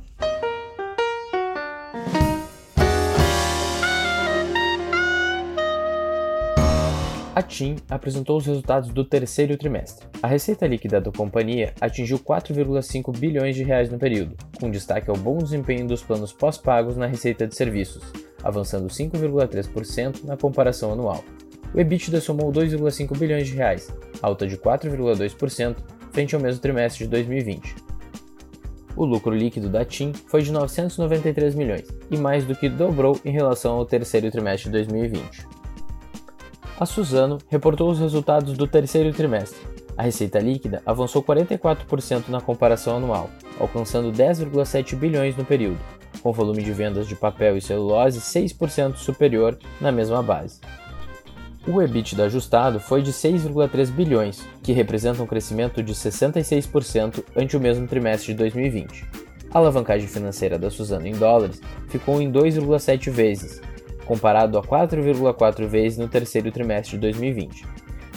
A 7.39 7.41
TIM 7.41 7.77
apresentou 7.89 8.35
os 8.35 8.45
resultados 8.45 8.89
do 8.89 9.05
terceiro 9.05 9.55
trimestre. 9.55 10.05
A 10.21 10.27
receita 10.27 10.67
líquida 10.67 10.99
da 10.99 11.09
companhia 11.09 11.73
atingiu 11.79 12.19
4,5 12.19 13.17
bilhões 13.17 13.55
de 13.55 13.63
reais 13.63 13.89
no 13.89 13.97
período, 13.97 14.35
com 14.59 14.69
destaque 14.69 15.09
ao 15.09 15.15
bom 15.15 15.37
desempenho 15.37 15.87
dos 15.87 16.03
planos 16.03 16.33
pós-pagos 16.33 16.97
na 16.97 17.05
receita 17.05 17.47
de 17.47 17.55
serviços, 17.55 18.03
avançando 18.43 18.89
5,3% 18.89 20.25
na 20.25 20.35
comparação 20.35 20.91
anual. 20.91 21.23
O 21.73 21.79
EBITDA 21.79 22.19
somou 22.19 22.51
2,5 22.51 23.17
bilhões 23.17 23.47
de 23.47 23.55
reais, 23.55 23.87
alta 24.21 24.45
de 24.45 24.57
4,2% 24.57 25.77
frente 26.11 26.35
ao 26.35 26.41
mesmo 26.41 26.61
trimestre 26.61 27.05
de 27.05 27.09
2020. 27.09 27.73
O 28.97 29.05
lucro 29.05 29.33
líquido 29.33 29.69
da 29.69 29.85
TIM 29.85 30.11
foi 30.11 30.41
de 30.41 30.51
993 30.51 31.55
milhões, 31.55 31.87
e 32.11 32.17
mais 32.17 32.43
do 32.43 32.53
que 32.53 32.67
dobrou 32.67 33.17
em 33.23 33.31
relação 33.31 33.77
ao 33.77 33.85
terceiro 33.85 34.29
trimestre 34.29 34.65
de 34.65 34.71
2020. 34.71 35.58
A 36.79 36.85
Suzano 36.85 37.39
reportou 37.49 37.91
os 37.91 37.99
resultados 37.99 38.57
do 38.57 38.65
terceiro 38.65 39.11
trimestre. 39.11 39.59
A 39.97 40.03
receita 40.03 40.39
líquida 40.39 40.81
avançou 40.85 41.21
44% 41.21 42.29
na 42.29 42.39
comparação 42.39 42.95
anual, 42.95 43.29
alcançando 43.59 44.13
10,7 44.13 44.95
bilhões 44.95 45.35
no 45.35 45.43
período, 45.43 45.77
com 46.23 46.31
volume 46.31 46.63
de 46.63 46.71
vendas 46.71 47.05
de 47.05 47.17
papel 47.17 47.57
e 47.57 47.61
celulose 47.61 48.21
6% 48.21 48.95
superior 48.95 49.59
na 49.81 49.91
mesma 49.91 50.23
base. 50.23 50.61
O 51.67 51.81
EBITDA 51.81 52.23
ajustado 52.23 52.79
foi 52.79 53.01
de 53.01 53.11
6,3 53.11 53.91
bilhões, 53.91 54.47
que 54.63 54.71
representa 54.71 55.21
um 55.21 55.27
crescimento 55.27 55.83
de 55.83 55.93
66% 55.93 57.25
ante 57.35 57.57
o 57.57 57.59
mesmo 57.59 57.85
trimestre 57.87 58.31
de 58.31 58.39
2020. 58.39 59.05
A 59.51 59.57
alavancagem 59.57 60.07
financeira 60.07 60.57
da 60.57 60.69
Suzano 60.69 61.07
em 61.07 61.11
dólares 61.11 61.59
ficou 61.89 62.21
em 62.21 62.31
2,7 62.31 63.11
vezes, 63.11 63.59
comparado 64.09 64.57
a 64.57 64.63
4,4 64.63 65.67
vezes 65.67 65.99
no 65.99 66.07
terceiro 66.07 66.51
trimestre 66.51 66.93
de 66.93 67.01
2020. 67.01 67.63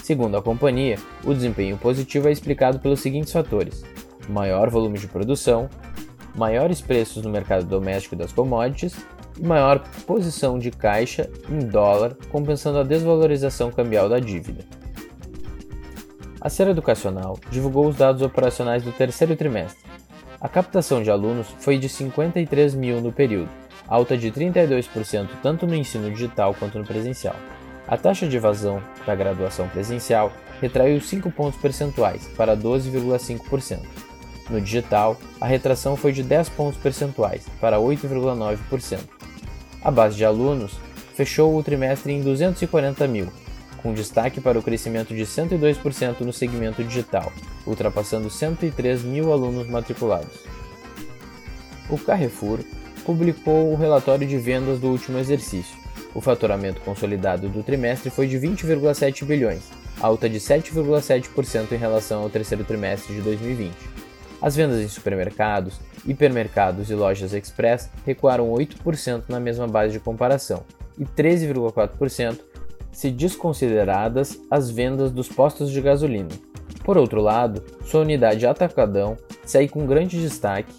Segundo 0.03 0.39
a 0.39 0.43
companhia, 0.43 0.97
o 1.23 1.35
desempenho 1.35 1.77
positivo 1.77 2.29
é 2.29 2.33
explicado 2.33 2.81
pelos 2.81 3.01
seguintes 3.01 3.31
fatores: 3.31 3.85
maior 4.27 4.71
volume 4.71 4.99
de 4.99 5.07
produção, 5.07 5.69
maiores 6.35 6.81
preços 6.81 7.23
no 7.23 7.31
mercado 7.31 7.67
doméstico 7.67 8.17
das 8.17 8.33
commodities 8.33 8.97
e 9.39 9.47
maior 9.47 9.81
posição 10.07 10.59
de 10.59 10.71
caixa 10.71 11.29
em 11.51 11.59
dólar, 11.59 12.17
compensando 12.31 12.79
a 12.79 12.85
desvalorização 12.85 13.71
cambial 13.71 14.09
da 14.09 14.19
dívida. 14.19 14.65
A 16.41 16.49
Ser 16.49 16.69
Educacional 16.69 17.39
divulgou 17.51 17.87
os 17.87 17.97
dados 17.97 18.23
operacionais 18.23 18.83
do 18.83 18.93
terceiro 18.93 19.37
trimestre. 19.37 19.85
A 20.41 20.49
captação 20.49 21.03
de 21.03 21.11
alunos 21.11 21.49
foi 21.61 21.77
de 21.77 21.89
53 21.89 22.75
mil 22.75 23.01
no 23.01 23.13
período, 23.13 23.51
alta 23.89 24.17
de 24.17 24.31
32% 24.31 25.29
tanto 25.43 25.67
no 25.67 25.75
ensino 25.75 26.11
digital 26.11 26.55
quanto 26.55 26.79
no 26.79 26.85
presencial. 26.85 27.37
A 27.87 27.97
taxa 27.97 28.27
de 28.27 28.37
evasão 28.37 28.83
da 29.07 29.15
graduação 29.15 29.69
presencial 29.69 30.33
retraiu 30.61 31.01
5 31.01 31.31
pontos 31.33 31.61
percentuais 31.61 32.29
para 32.37 32.57
12,5%. 32.57 33.81
No 34.49 34.61
digital, 34.61 35.17
a 35.41 35.47
retração 35.47 35.97
foi 35.97 36.13
de 36.13 36.23
10 36.23 36.49
pontos 36.51 36.81
percentuais 36.81 37.45
para 37.61 37.79
8,9%. 37.79 39.01
A 39.83 39.91
base 39.91 40.17
de 40.17 40.25
alunos 40.25 40.79
fechou 41.15 41.57
o 41.57 41.63
trimestre 41.63 42.13
em 42.13 42.23
240 42.23 43.07
mil, 43.09 43.29
com 43.83 43.93
destaque 43.93 44.41
para 44.41 44.59
o 44.59 44.63
crescimento 44.63 45.15
de 45.15 45.23
102% 45.23 46.21
no 46.21 46.33
segmento 46.33 46.85
digital, 46.85 47.33
ultrapassando 47.67 48.31
103 48.31 49.03
mil 49.03 49.33
alunos 49.33 49.69
matriculados. 49.69 50.41
O 51.91 51.99
Carrefour 51.99 52.61
publicou 53.05 53.73
o 53.73 53.77
relatório 53.77 54.27
de 54.27 54.39
vendas 54.39 54.79
do 54.79 54.89
último 54.89 55.19
exercício. 55.19 55.77
O 56.15 56.21
faturamento 56.21 56.81
consolidado 56.83 57.49
do 57.49 57.63
trimestre 57.63 58.11
foi 58.11 58.27
de 58.27 58.39
20,7 58.39 59.25
bilhões, 59.25 59.63
alta 60.01 60.29
de 60.29 60.39
7,7% 60.39 61.73
em 61.73 61.77
relação 61.77 62.23
ao 62.23 62.31
terceiro 62.31 62.65
trimestre 62.65 63.15
de 63.15 63.23
2020. 63.23 63.73
As 64.41 64.57
vendas 64.57 64.81
em 64.81 64.89
supermercados, 64.89 65.81
hipermercados 66.05 66.91
e 66.91 66.95
lojas 66.95 67.33
express 67.33 67.89
recuaram 68.05 68.51
8% 68.51 69.25
na 69.29 69.39
mesma 69.39 69.69
base 69.69 69.93
de 69.93 70.01
comparação 70.01 70.65
e 70.99 71.05
13,4% 71.05 72.39
se 72.91 73.11
desconsideradas 73.11 74.39
as 74.51 74.71
vendas 74.71 75.11
dos 75.11 75.29
postos 75.29 75.71
de 75.71 75.81
gasolina. 75.81 76.29
Por 76.85 76.99
outro 76.99 77.23
lado, 77.23 77.63
sua 77.87 78.01
unidade 78.01 78.45
Atacadão 78.45 79.17
segue 79.45 79.69
com 79.69 79.87
grande 79.87 80.21
destaque 80.21 80.73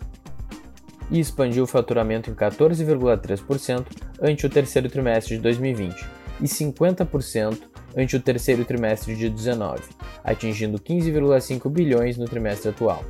e 1.10 1.20
expandiu 1.20 1.63
o 1.63 1.68
faturamento 1.68 2.30
em 2.30 2.34
14,3% 2.34 3.86
ante 4.22 4.46
o 4.46 4.50
terceiro 4.50 4.89
trimestre 4.89 5.36
de 5.36 5.42
2020 5.42 6.06
e 6.42 6.46
50% 6.46 7.60
ante 7.96 8.16
o 8.16 8.20
terceiro 8.20 8.66
trimestre 8.66 9.16
de 9.16 9.30
2019, 9.30 9.84
atingindo 10.24 10.80
15,5 10.80 11.70
bilhões 11.70 12.18
no 12.18 12.26
trimestre 12.26 12.70
atual. 12.70 13.04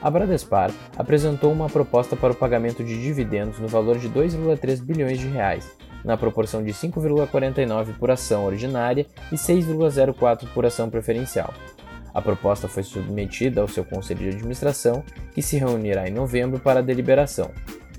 A 0.00 0.10
Bradespar 0.10 0.70
apresentou 0.96 1.52
uma 1.52 1.68
proposta 1.68 2.16
para 2.16 2.32
o 2.32 2.36
pagamento 2.36 2.82
de 2.82 3.00
dividendos 3.00 3.58
no 3.58 3.68
valor 3.68 3.98
de 3.98 4.08
2,3 4.08 4.80
bilhões 4.80 5.18
de 5.18 5.26
reais, 5.26 5.70
na 6.02 6.16
proporção 6.16 6.64
de 6.64 6.72
5,49 6.72 7.98
por 7.98 8.10
ação 8.10 8.44
ordinária 8.44 9.06
e 9.30 9.34
6,04 9.34 10.48
por 10.54 10.64
ação 10.64 10.88
preferencial. 10.88 11.52
A 12.12 12.20
proposta 12.20 12.68
foi 12.68 12.82
submetida 12.82 13.60
ao 13.60 13.68
seu 13.68 13.84
conselho 13.84 14.20
de 14.20 14.36
administração, 14.36 15.02
que 15.32 15.42
se 15.42 15.56
reunirá 15.56 16.08
em 16.08 16.12
novembro 16.12 16.58
para 16.58 16.82
deliberação. 16.82 17.50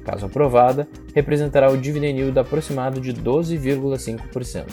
Caso 0.04 0.26
aprovada, 0.26 0.88
representará 1.14 1.70
o 1.72 1.78
dividend 1.78 2.20
yield 2.20 2.40
aproximado 2.40 3.00
de 3.00 3.14
12,5%. 3.14 4.66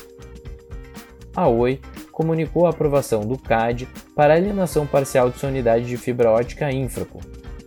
A 1.36 1.46
Oi 1.46 1.80
comunicou 2.10 2.66
a 2.66 2.70
aprovação 2.70 3.20
do 3.20 3.38
CAD 3.38 3.88
para 4.16 4.34
alienação 4.34 4.86
parcial 4.86 5.30
de 5.30 5.38
sua 5.38 5.50
unidade 5.50 5.86
de 5.86 5.96
fibra 5.96 6.30
ótica 6.30 6.72
Infraco. 6.72 7.20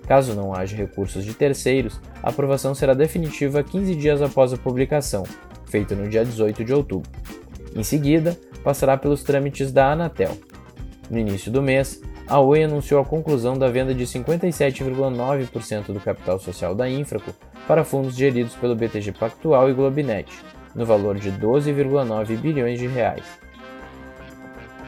Caso 0.06 0.36
não 0.36 0.54
haja 0.54 0.76
recursos 0.76 1.24
de 1.24 1.34
terceiros, 1.34 2.02
a 2.22 2.30
aprovação 2.30 2.76
será 2.76 2.94
definitiva 2.94 3.64
15 3.64 3.96
dias 3.96 4.22
após 4.22 4.52
a 4.52 4.58
publicação, 4.58 5.24
feita 5.68 5.96
no 5.96 6.10
dia 6.10 6.26
18 6.26 6.66
de 6.66 6.74
outubro. 6.74 7.10
Em 7.74 7.84
seguida, 7.84 8.38
passará 8.62 8.98
pelos 8.98 9.24
trâmites 9.24 9.72
da 9.72 9.94
Anatel. 9.94 10.38
No 11.10 11.18
início 11.18 11.52
do 11.52 11.62
mês, 11.62 12.02
a 12.28 12.40
Oi 12.40 12.64
anunciou 12.64 13.02
a 13.02 13.06
conclusão 13.06 13.58
da 13.58 13.70
venda 13.70 13.94
de 13.94 14.06
57,9% 14.06 15.88
do 15.88 16.00
capital 16.00 16.40
social 16.40 16.74
da 16.74 16.90
Infraco 16.90 17.34
para 17.68 17.84
fundos 17.84 18.16
geridos 18.16 18.56
pelo 18.56 18.76
BTG 18.76 19.12
Pactual 19.12 19.70
e 19.70 19.74
Globinet, 19.74 20.32
no 20.74 20.86
valor 20.86 21.18
de 21.18 21.32
12,9 21.32 22.38
bilhões 22.38 22.80
de 22.80 22.88
reais. 22.88 23.26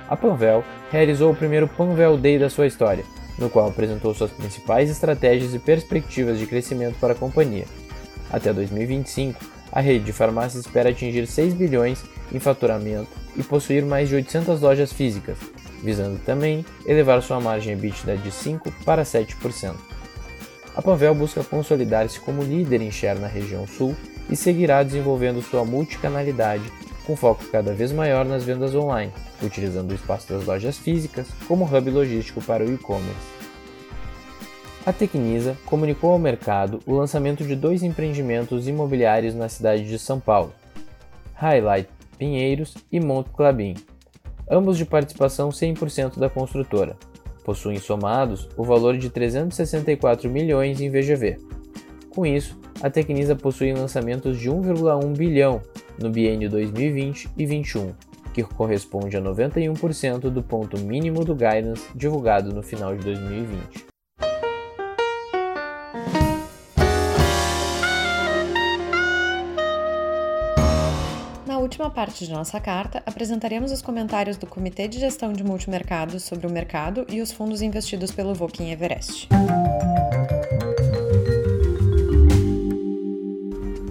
A 0.07 0.15
Panvel 0.15 0.63
realizou 0.91 1.31
o 1.31 1.35
primeiro 1.35 1.67
Panvel 1.67 2.17
Day 2.17 2.37
da 2.37 2.49
sua 2.49 2.67
história, 2.67 3.03
no 3.37 3.49
qual 3.49 3.67
apresentou 3.67 4.13
suas 4.13 4.31
principais 4.31 4.89
estratégias 4.89 5.53
e 5.53 5.59
perspectivas 5.59 6.37
de 6.37 6.45
crescimento 6.45 6.99
para 6.99 7.13
a 7.13 7.17
companhia. 7.17 7.65
Até 8.31 8.53
2025, 8.53 9.39
a 9.71 9.81
rede 9.81 10.05
de 10.05 10.13
farmácias 10.13 10.65
espera 10.65 10.89
atingir 10.89 11.25
6 11.25 11.53
bilhões 11.55 12.03
em 12.31 12.39
faturamento 12.39 13.09
e 13.35 13.43
possuir 13.43 13.83
mais 13.83 14.09
de 14.09 14.15
800 14.15 14.61
lojas 14.61 14.93
físicas, 14.93 15.37
visando 15.83 16.17
também 16.25 16.65
elevar 16.85 17.21
sua 17.21 17.39
margem 17.39 17.73
EBITDA 17.73 18.17
de 18.17 18.31
5% 18.31 18.71
para 18.85 19.03
7%. 19.03 19.75
A 20.75 20.81
Panvel 20.81 21.13
busca 21.13 21.43
consolidar-se 21.43 22.19
como 22.19 22.41
líder 22.41 22.81
em 22.81 22.89
share 22.89 23.19
na 23.19 23.27
região 23.27 23.67
sul 23.67 23.95
e 24.29 24.35
seguirá 24.35 24.81
desenvolvendo 24.81 25.41
sua 25.41 25.63
multicanalidade, 25.63 26.63
com 27.05 27.15
foco 27.15 27.45
cada 27.51 27.73
vez 27.73 27.91
maior 27.91 28.25
nas 28.25 28.43
vendas 28.43 28.73
online, 28.73 29.11
utilizando 29.41 29.91
o 29.91 29.95
espaço 29.95 30.31
das 30.31 30.45
lojas 30.45 30.77
físicas 30.77 31.27
como 31.47 31.65
hub 31.65 31.89
logístico 31.91 32.41
para 32.41 32.63
o 32.63 32.73
e-commerce. 32.73 33.33
A 34.85 34.91
Tecnisa 34.91 35.55
comunicou 35.65 36.11
ao 36.11 36.19
mercado 36.19 36.79
o 36.85 36.93
lançamento 36.93 37.45
de 37.45 37.55
dois 37.55 37.83
empreendimentos 37.83 38.67
imobiliários 38.67 39.35
na 39.35 39.47
cidade 39.47 39.87
de 39.87 39.99
São 39.99 40.19
Paulo, 40.19 40.53
Highlight 41.35 41.89
Pinheiros 42.17 42.75
e 42.91 42.99
Monte 42.99 43.29
Clabin, 43.29 43.75
ambos 44.53 44.77
de 44.77 44.85
participação 44.85 45.49
100% 45.49 46.19
da 46.19 46.29
construtora. 46.29 46.95
Possuem 47.43 47.79
somados 47.79 48.47
o 48.55 48.63
valor 48.63 48.97
de 48.97 49.09
364 49.09 50.29
milhões 50.29 50.79
em 50.79 50.89
VGV. 50.89 51.37
Com 52.09 52.25
isso, 52.25 52.57
a 52.81 52.89
Tecnisa 52.89 53.35
possui 53.35 53.73
lançamentos 53.73 54.39
de 54.39 54.49
1,1 54.49 55.17
bilhão 55.17 55.61
no 55.99 56.09
biênio 56.09 56.49
2020 56.49 57.25
e 57.35 57.45
2021, 57.45 57.93
que 58.33 58.43
corresponde 58.43 59.17
a 59.17 59.21
91% 59.21 60.29
do 60.29 60.43
ponto 60.43 60.79
mínimo 60.79 61.25
do 61.25 61.33
guidance 61.33 61.87
divulgado 61.95 62.53
no 62.53 62.61
final 62.61 62.95
de 62.95 63.03
2020. 63.03 63.92
Última 71.83 71.89
parte 71.89 72.25
de 72.25 72.31
nossa 72.31 72.61
carta, 72.61 73.03
apresentaremos 73.05 73.69
os 73.69 73.81
comentários 73.81 74.37
do 74.37 74.47
Comitê 74.47 74.87
de 74.87 74.99
Gestão 74.99 75.33
de 75.33 75.43
Multimercados 75.43 76.23
sobre 76.23 76.47
o 76.47 76.49
mercado 76.49 77.05
e 77.09 77.21
os 77.21 77.33
fundos 77.33 77.61
investidos 77.61 78.09
pelo 78.09 78.33
Voking 78.33 78.71
Everest. 78.71 79.27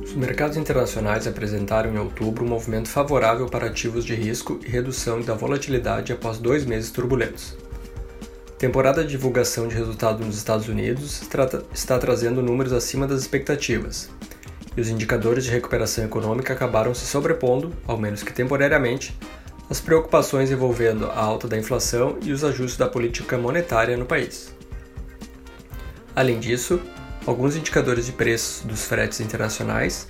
Os 0.03 0.15
mercados 0.15 0.57
internacionais 0.57 1.27
apresentaram 1.27 1.93
em 1.93 1.99
outubro 1.99 2.47
um 2.47 2.49
movimento 2.49 2.89
favorável 2.89 3.47
para 3.47 3.67
ativos 3.67 4.07
de 4.07 4.15
risco 4.15 4.59
e 4.65 4.71
redução 4.71 5.21
da 5.21 5.35
volatilidade 5.35 6.15
após 6.15 6.39
dois 6.39 6.65
meses 6.65 6.91
turbulentos. 6.91 7.55
Temporada 8.59 9.03
de 9.03 9.11
divulgação 9.11 9.69
de 9.69 9.75
resultado 9.75 10.25
nos 10.25 10.39
Estados 10.39 10.67
Unidos 10.67 11.21
está 11.75 11.99
trazendo 11.99 12.43
números 12.43 12.73
acima 12.73 13.07
das 13.07 13.21
expectativas, 13.21 14.09
e 14.77 14.81
os 14.81 14.89
indicadores 14.89 15.45
de 15.45 15.51
recuperação 15.51 16.05
econômica 16.05 16.53
acabaram 16.53 16.95
se 16.95 17.07
sobrepondo, 17.07 17.73
ao 17.87 17.99
menos 17.99 18.23
que 18.23 18.33
temporariamente, 18.33 19.17
às 19.69 19.81
preocupações 19.81 20.51
envolvendo 20.51 21.07
a 21.07 21.19
alta 21.19 21.47
da 21.49 21.59
inflação 21.59 22.19
e 22.23 22.33
os 22.33 22.45
ajustes 22.45 22.77
da 22.77 22.89
política 22.89 23.39
monetária 23.39 23.97
no 23.97 24.07
país. 24.07 24.55
Além 26.15 26.39
disso, 26.39 26.81
alguns 27.27 27.57
indicadores 27.57 28.07
de 28.07 28.13
preços 28.13 28.65
dos 28.65 28.85
fretes 28.85 29.21
internacionais, 29.21 30.09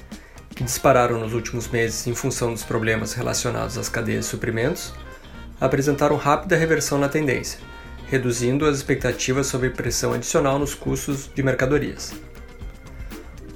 que 0.51 0.64
dispararam 0.64 1.18
nos 1.18 1.33
últimos 1.33 1.68
meses 1.68 2.07
em 2.07 2.14
função 2.14 2.53
dos 2.53 2.62
problemas 2.62 3.12
relacionados 3.12 3.79
às 3.79 3.88
cadeias 3.88 4.25
de 4.25 4.31
suprimentos, 4.31 4.92
apresentaram 5.61 6.16
rápida 6.16 6.57
reversão 6.57 6.98
na 6.98 7.09
tendência, 7.09 7.61
reduzindo 8.09 8.66
as 8.66 8.77
expectativas 8.77 9.46
sobre 9.46 9.70
pressão 9.70 10.12
adicional 10.12 10.59
nos 10.59 10.75
custos 10.75 11.31
de 11.33 11.42
mercadorias. 11.42 12.12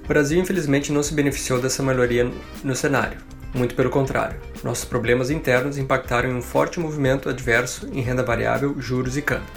O 0.06 0.08
Brasil, 0.08 0.38
infelizmente, 0.38 0.92
não 0.92 1.02
se 1.02 1.12
beneficiou 1.12 1.60
dessa 1.60 1.82
melhoria 1.82 2.30
no 2.62 2.76
cenário. 2.76 3.18
Muito 3.52 3.74
pelo 3.74 3.90
contrário, 3.90 4.38
nossos 4.62 4.84
problemas 4.84 5.30
internos 5.30 5.78
impactaram 5.78 6.30
em 6.30 6.34
um 6.36 6.40
forte 6.40 6.78
movimento 6.78 7.28
adverso 7.28 7.88
em 7.92 8.00
renda 8.02 8.22
variável, 8.22 8.76
juros 8.78 9.16
e 9.16 9.22
câmbio. 9.22 9.48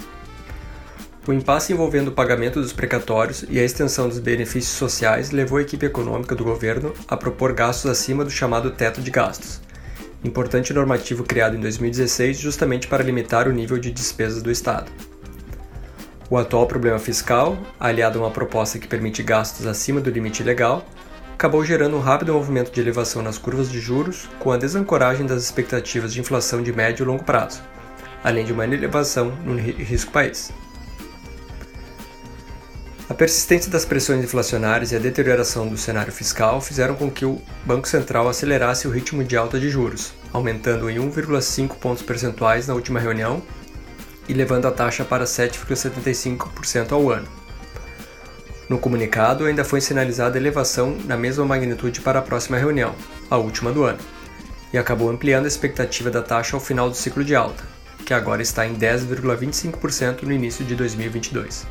O 1.24 1.32
impasse 1.32 1.72
envolvendo 1.72 2.08
o 2.08 2.12
pagamento 2.12 2.60
dos 2.60 2.72
precatórios 2.72 3.44
e 3.48 3.60
a 3.60 3.64
extensão 3.64 4.08
dos 4.08 4.18
benefícios 4.18 4.76
sociais 4.76 5.30
levou 5.30 5.58
a 5.58 5.62
equipe 5.62 5.86
econômica 5.86 6.34
do 6.34 6.42
governo 6.42 6.94
a 7.06 7.16
propor 7.16 7.52
gastos 7.52 7.88
acima 7.88 8.24
do 8.24 8.30
chamado 8.30 8.72
teto 8.72 9.00
de 9.00 9.10
gastos, 9.12 9.60
importante 10.24 10.74
normativo 10.74 11.22
criado 11.22 11.56
em 11.56 11.60
2016 11.60 12.36
justamente 12.36 12.88
para 12.88 13.04
limitar 13.04 13.46
o 13.46 13.52
nível 13.52 13.78
de 13.78 13.92
despesas 13.92 14.42
do 14.42 14.50
Estado. 14.50 14.90
O 16.30 16.38
atual 16.38 16.64
problema 16.64 17.00
fiscal, 17.00 17.58
aliado 17.78 18.20
a 18.20 18.22
uma 18.22 18.30
proposta 18.30 18.78
que 18.78 18.86
permite 18.86 19.20
gastos 19.20 19.66
acima 19.66 20.00
do 20.00 20.10
limite 20.10 20.44
legal, 20.44 20.86
acabou 21.34 21.64
gerando 21.64 21.96
um 21.96 22.00
rápido 22.00 22.32
movimento 22.32 22.70
de 22.70 22.80
elevação 22.80 23.20
nas 23.20 23.36
curvas 23.36 23.68
de 23.68 23.80
juros, 23.80 24.28
com 24.38 24.52
a 24.52 24.56
desancoragem 24.56 25.26
das 25.26 25.42
expectativas 25.42 26.12
de 26.14 26.20
inflação 26.20 26.62
de 26.62 26.72
médio 26.72 27.02
e 27.02 27.06
longo 27.06 27.24
prazo, 27.24 27.60
além 28.22 28.44
de 28.44 28.52
uma 28.52 28.62
elevação 28.62 29.32
no 29.44 29.56
risco 29.56 30.12
país. 30.12 30.52
A 33.08 33.14
persistência 33.14 33.68
das 33.68 33.84
pressões 33.84 34.22
inflacionárias 34.22 34.92
e 34.92 34.96
a 34.96 35.00
deterioração 35.00 35.66
do 35.66 35.76
cenário 35.76 36.12
fiscal 36.12 36.60
fizeram 36.60 36.94
com 36.94 37.10
que 37.10 37.24
o 37.24 37.42
Banco 37.66 37.88
Central 37.88 38.28
acelerasse 38.28 38.86
o 38.86 38.90
ritmo 38.92 39.24
de 39.24 39.36
alta 39.36 39.58
de 39.58 39.68
juros, 39.68 40.12
aumentando 40.32 40.88
em 40.88 40.98
1,5 40.98 41.74
pontos 41.74 42.04
percentuais 42.04 42.68
na 42.68 42.74
última 42.74 43.00
reunião 43.00 43.42
e 44.28 44.32
levando 44.32 44.66
a 44.66 44.70
taxa 44.70 45.04
para 45.04 45.24
7,75% 45.24 46.92
ao 46.92 47.10
ano. 47.10 47.26
No 48.68 48.78
comunicado, 48.78 49.46
ainda 49.46 49.64
foi 49.64 49.80
sinalizada 49.80 50.38
elevação 50.38 50.96
na 51.04 51.16
mesma 51.16 51.44
magnitude 51.44 52.00
para 52.00 52.20
a 52.20 52.22
próxima 52.22 52.56
reunião, 52.56 52.94
a 53.28 53.36
última 53.36 53.72
do 53.72 53.82
ano, 53.82 53.98
e 54.72 54.78
acabou 54.78 55.10
ampliando 55.10 55.46
a 55.46 55.48
expectativa 55.48 56.10
da 56.10 56.22
taxa 56.22 56.56
ao 56.56 56.60
final 56.60 56.88
do 56.88 56.96
ciclo 56.96 57.24
de 57.24 57.34
alta, 57.34 57.64
que 58.06 58.14
agora 58.14 58.42
está 58.42 58.66
em 58.66 58.76
10,25% 58.76 60.22
no 60.22 60.32
início 60.32 60.64
de 60.64 60.76
2022. 60.76 61.66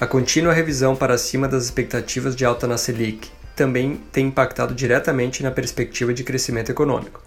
A 0.00 0.06
contínua 0.06 0.52
revisão 0.52 0.94
para 0.94 1.16
cima 1.16 1.48
das 1.48 1.64
expectativas 1.64 2.36
de 2.36 2.44
alta 2.44 2.66
na 2.66 2.76
Selic 2.76 3.30
também 3.56 4.02
tem 4.12 4.26
impactado 4.26 4.74
diretamente 4.74 5.42
na 5.42 5.50
perspectiva 5.50 6.12
de 6.12 6.24
crescimento 6.24 6.70
econômico, 6.70 7.22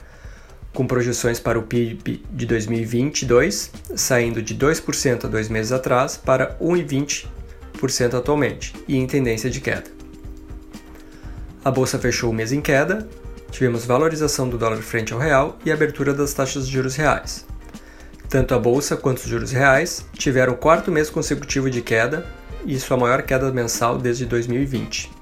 com 0.78 0.86
projeções 0.86 1.40
para 1.40 1.58
o 1.58 1.64
PIB 1.64 2.24
de 2.32 2.46
2022 2.46 3.72
saindo 3.96 4.44
de 4.44 4.54
2% 4.54 5.26
há 5.26 5.28
dois 5.28 5.50
meses 5.50 5.72
atrás 5.72 6.18
para 6.18 6.56
1,20% 6.62 8.14
atualmente 8.14 8.76
e 8.88 8.96
em 8.96 9.08
tendência 9.08 9.50
de 9.50 9.60
queda. 9.60 9.86
A 11.66 11.72
bolsa 11.72 11.98
fechou 11.98 12.30
o 12.30 12.34
mês 12.34 12.52
em 12.52 12.62
queda, 12.62 13.10
tivemos 13.50 13.86
valorização 13.86 14.48
do 14.48 14.56
dólar 14.56 14.78
frente 14.84 15.14
ao 15.14 15.20
real 15.20 15.58
e 15.66 15.72
abertura 15.72 16.14
das 16.14 16.32
taxas 16.36 16.68
de 16.68 16.74
juros 16.74 16.96
reais. 16.96 17.44
Tanto 18.30 18.54
a 18.54 18.60
bolsa 18.60 18.96
quanto 18.96 19.18
os 19.18 19.28
juros 19.28 19.52
reais 19.52 20.06
tiveram 20.14 20.54
o 20.54 20.58
quarto 20.58 20.92
mês 20.92 21.10
consecutivo 21.10 21.72
de 21.72 21.82
queda 21.82 22.24
e 22.68 22.80
sua 22.80 22.98
maior 22.98 23.24
queda 23.24 23.52
mensal 23.52 23.98
desde 23.98 24.28
2020. 24.28 25.17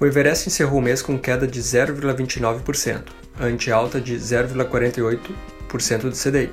O 0.00 0.06
Everest 0.06 0.46
encerrou 0.48 0.78
o 0.78 0.82
mês 0.82 1.02
com 1.02 1.18
queda 1.18 1.44
de 1.44 1.60
0,29%, 1.60 3.02
ante 3.40 3.72
alta 3.72 4.00
de 4.00 4.14
0,48% 4.14 6.02
do 6.02 6.12
CDI, 6.12 6.52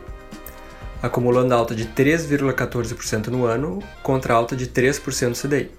acumulando 0.99 1.53
alta 1.53 1.75
de 1.75 1.85
3,14% 1.85 3.27
no 3.27 3.45
ano 3.45 3.83
contra 4.01 4.33
alta 4.33 4.55
de 4.55 4.65
3% 4.65 5.29
do 5.29 5.47
CDI. 5.47 5.69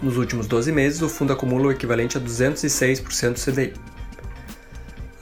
Nos 0.00 0.16
últimos 0.16 0.46
12 0.46 0.70
meses, 0.70 1.02
o 1.02 1.08
fundo 1.08 1.32
acumula 1.32 1.66
o 1.66 1.72
equivalente 1.72 2.16
a 2.16 2.20
206% 2.20 3.32
do 3.32 3.40
CDI. 3.40 3.72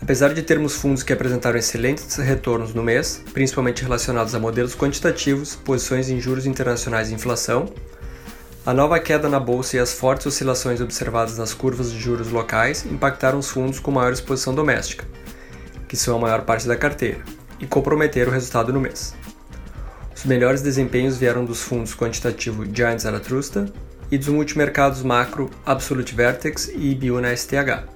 Apesar 0.03 0.35
de 0.35 0.42
termos 0.42 0.74
fundos 0.76 1.03
que 1.03 1.12
apresentaram 1.12 1.59
excelentes 1.59 2.16
retornos 2.16 2.74
no 2.74 2.83
mês, 2.83 3.22
principalmente 3.33 3.83
relacionados 3.83 4.35
a 4.35 4.38
modelos 4.38 4.74
quantitativos, 4.74 5.57
posições 5.57 6.11
em 6.11 6.20
juros 6.20 6.44
internacionais 6.44 7.11
e 7.11 7.14
inflação, 7.14 7.72
a 8.66 8.75
nova 8.75 9.01
queda 9.01 9.27
na 9.27 9.40
bolsa 9.40 9.77
e 9.77 9.81
as 9.81 9.92
fortes 9.92 10.27
oscilações 10.27 10.83
observadas 10.83 11.38
nas 11.38 11.55
curvas 11.55 11.90
de 11.90 11.99
juros 11.99 12.31
locais 12.31 12.85
impactaram 12.85 13.38
os 13.38 13.49
fundos 13.49 13.81
com 13.81 13.90
maior 13.90 14.12
exposição 14.12 14.55
doméstica, 14.55 15.07
que 15.88 15.96
são 15.96 16.16
a 16.16 16.20
maior 16.20 16.42
parte 16.42 16.68
da 16.68 16.77
carteira, 16.77 17.20
e 17.59 17.66
comprometeram 17.66 18.31
o 18.31 18.35
resultado 18.35 18.70
no 18.70 18.81
mês. 18.81 19.14
Os 20.14 20.25
melhores 20.27 20.61
desempenhos 20.61 21.16
vieram 21.16 21.46
dos 21.46 21.62
fundos 21.62 21.94
quantitativo 21.94 22.66
Giant 22.70 22.99
Zarathustra 22.99 23.64
e 24.11 24.18
dos 24.18 24.29
multimercados 24.29 25.03
macro 25.03 25.49
Absolute 25.64 26.14
Vertex 26.14 26.68
e 26.68 26.94
Biuna 26.94 27.35
STH. 27.35 27.88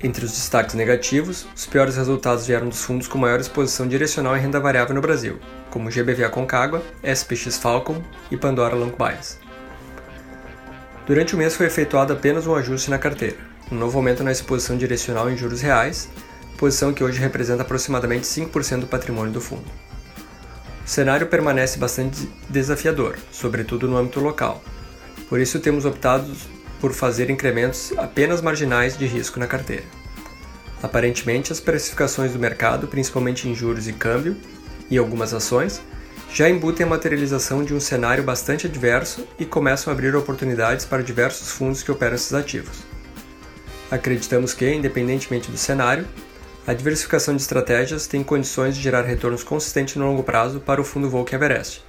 Entre 0.00 0.24
os 0.24 0.30
destaques 0.30 0.76
negativos, 0.76 1.46
os 1.54 1.66
piores 1.66 1.96
resultados 1.96 2.46
vieram 2.46 2.68
dos 2.68 2.84
fundos 2.84 3.08
com 3.08 3.18
maior 3.18 3.40
exposição 3.40 3.88
direcional 3.88 4.36
em 4.36 4.40
renda 4.40 4.60
variável 4.60 4.94
no 4.94 5.00
Brasil, 5.00 5.40
como 5.70 5.90
GBVA 5.90 6.30
Concagua, 6.30 6.82
SPX 7.02 7.58
Falcon 7.58 8.00
e 8.30 8.36
Pandora 8.36 8.76
Long 8.76 8.92
Bias. 8.96 9.39
Durante 11.06 11.34
o 11.34 11.38
mês 11.38 11.54
foi 11.54 11.66
efetuado 11.66 12.12
apenas 12.12 12.46
um 12.46 12.54
ajuste 12.54 12.90
na 12.90 12.98
carteira, 12.98 13.36
um 13.70 13.74
novo 13.74 13.98
aumento 13.98 14.22
na 14.22 14.30
exposição 14.30 14.76
direcional 14.76 15.30
em 15.30 15.36
juros 15.36 15.60
reais, 15.60 16.08
posição 16.56 16.92
que 16.92 17.02
hoje 17.02 17.18
representa 17.18 17.62
aproximadamente 17.62 18.26
5% 18.26 18.80
do 18.80 18.86
patrimônio 18.86 19.32
do 19.32 19.40
fundo. 19.40 19.64
O 20.84 20.88
cenário 20.88 21.26
permanece 21.26 21.78
bastante 21.78 22.28
desafiador, 22.48 23.16
sobretudo 23.32 23.88
no 23.88 23.96
âmbito 23.96 24.20
local. 24.20 24.62
Por 25.28 25.40
isso 25.40 25.60
temos 25.60 25.84
optado 25.84 26.30
por 26.80 26.92
fazer 26.92 27.30
incrementos 27.30 27.92
apenas 27.96 28.40
marginais 28.40 28.96
de 28.96 29.06
risco 29.06 29.38
na 29.38 29.46
carteira. 29.46 29.84
Aparentemente, 30.82 31.52
as 31.52 31.60
precificações 31.60 32.32
do 32.32 32.38
mercado, 32.38 32.86
principalmente 32.88 33.48
em 33.48 33.54
juros 33.54 33.86
e 33.86 33.92
câmbio, 33.92 34.36
e 34.90 34.98
algumas 34.98 35.32
ações, 35.32 35.80
já 36.32 36.48
embutem 36.48 36.86
a 36.86 36.88
materialização 36.88 37.64
de 37.64 37.74
um 37.74 37.80
cenário 37.80 38.22
bastante 38.22 38.66
adverso 38.66 39.26
e 39.38 39.44
começam 39.44 39.90
a 39.90 39.94
abrir 39.94 40.14
oportunidades 40.14 40.86
para 40.86 41.02
diversos 41.02 41.50
fundos 41.50 41.82
que 41.82 41.90
operam 41.90 42.14
esses 42.14 42.32
ativos. 42.32 42.78
Acreditamos 43.90 44.54
que, 44.54 44.72
independentemente 44.72 45.50
do 45.50 45.56
cenário, 45.56 46.06
a 46.66 46.72
diversificação 46.72 47.34
de 47.34 47.42
estratégias 47.42 48.06
tem 48.06 48.22
condições 48.22 48.76
de 48.76 48.82
gerar 48.82 49.02
retornos 49.02 49.42
consistentes 49.42 49.96
no 49.96 50.06
longo 50.06 50.22
prazo 50.22 50.60
para 50.60 50.80
o 50.80 50.84
fundo 50.84 51.10
Volk 51.10 51.34
Everest, 51.34 51.82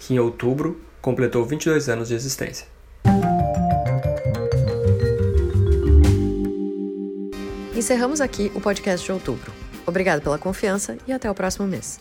que 0.00 0.14
em 0.14 0.18
outubro 0.18 0.80
completou 1.00 1.44
22 1.44 1.88
anos 1.88 2.08
de 2.08 2.14
existência. 2.14 2.66
Encerramos 7.76 8.20
aqui 8.20 8.50
o 8.54 8.60
podcast 8.60 9.04
de 9.04 9.12
outubro. 9.12 9.52
Obrigado 9.86 10.22
pela 10.22 10.38
confiança 10.38 10.96
e 11.06 11.12
até 11.12 11.30
o 11.30 11.34
próximo 11.34 11.66
mês. 11.66 12.00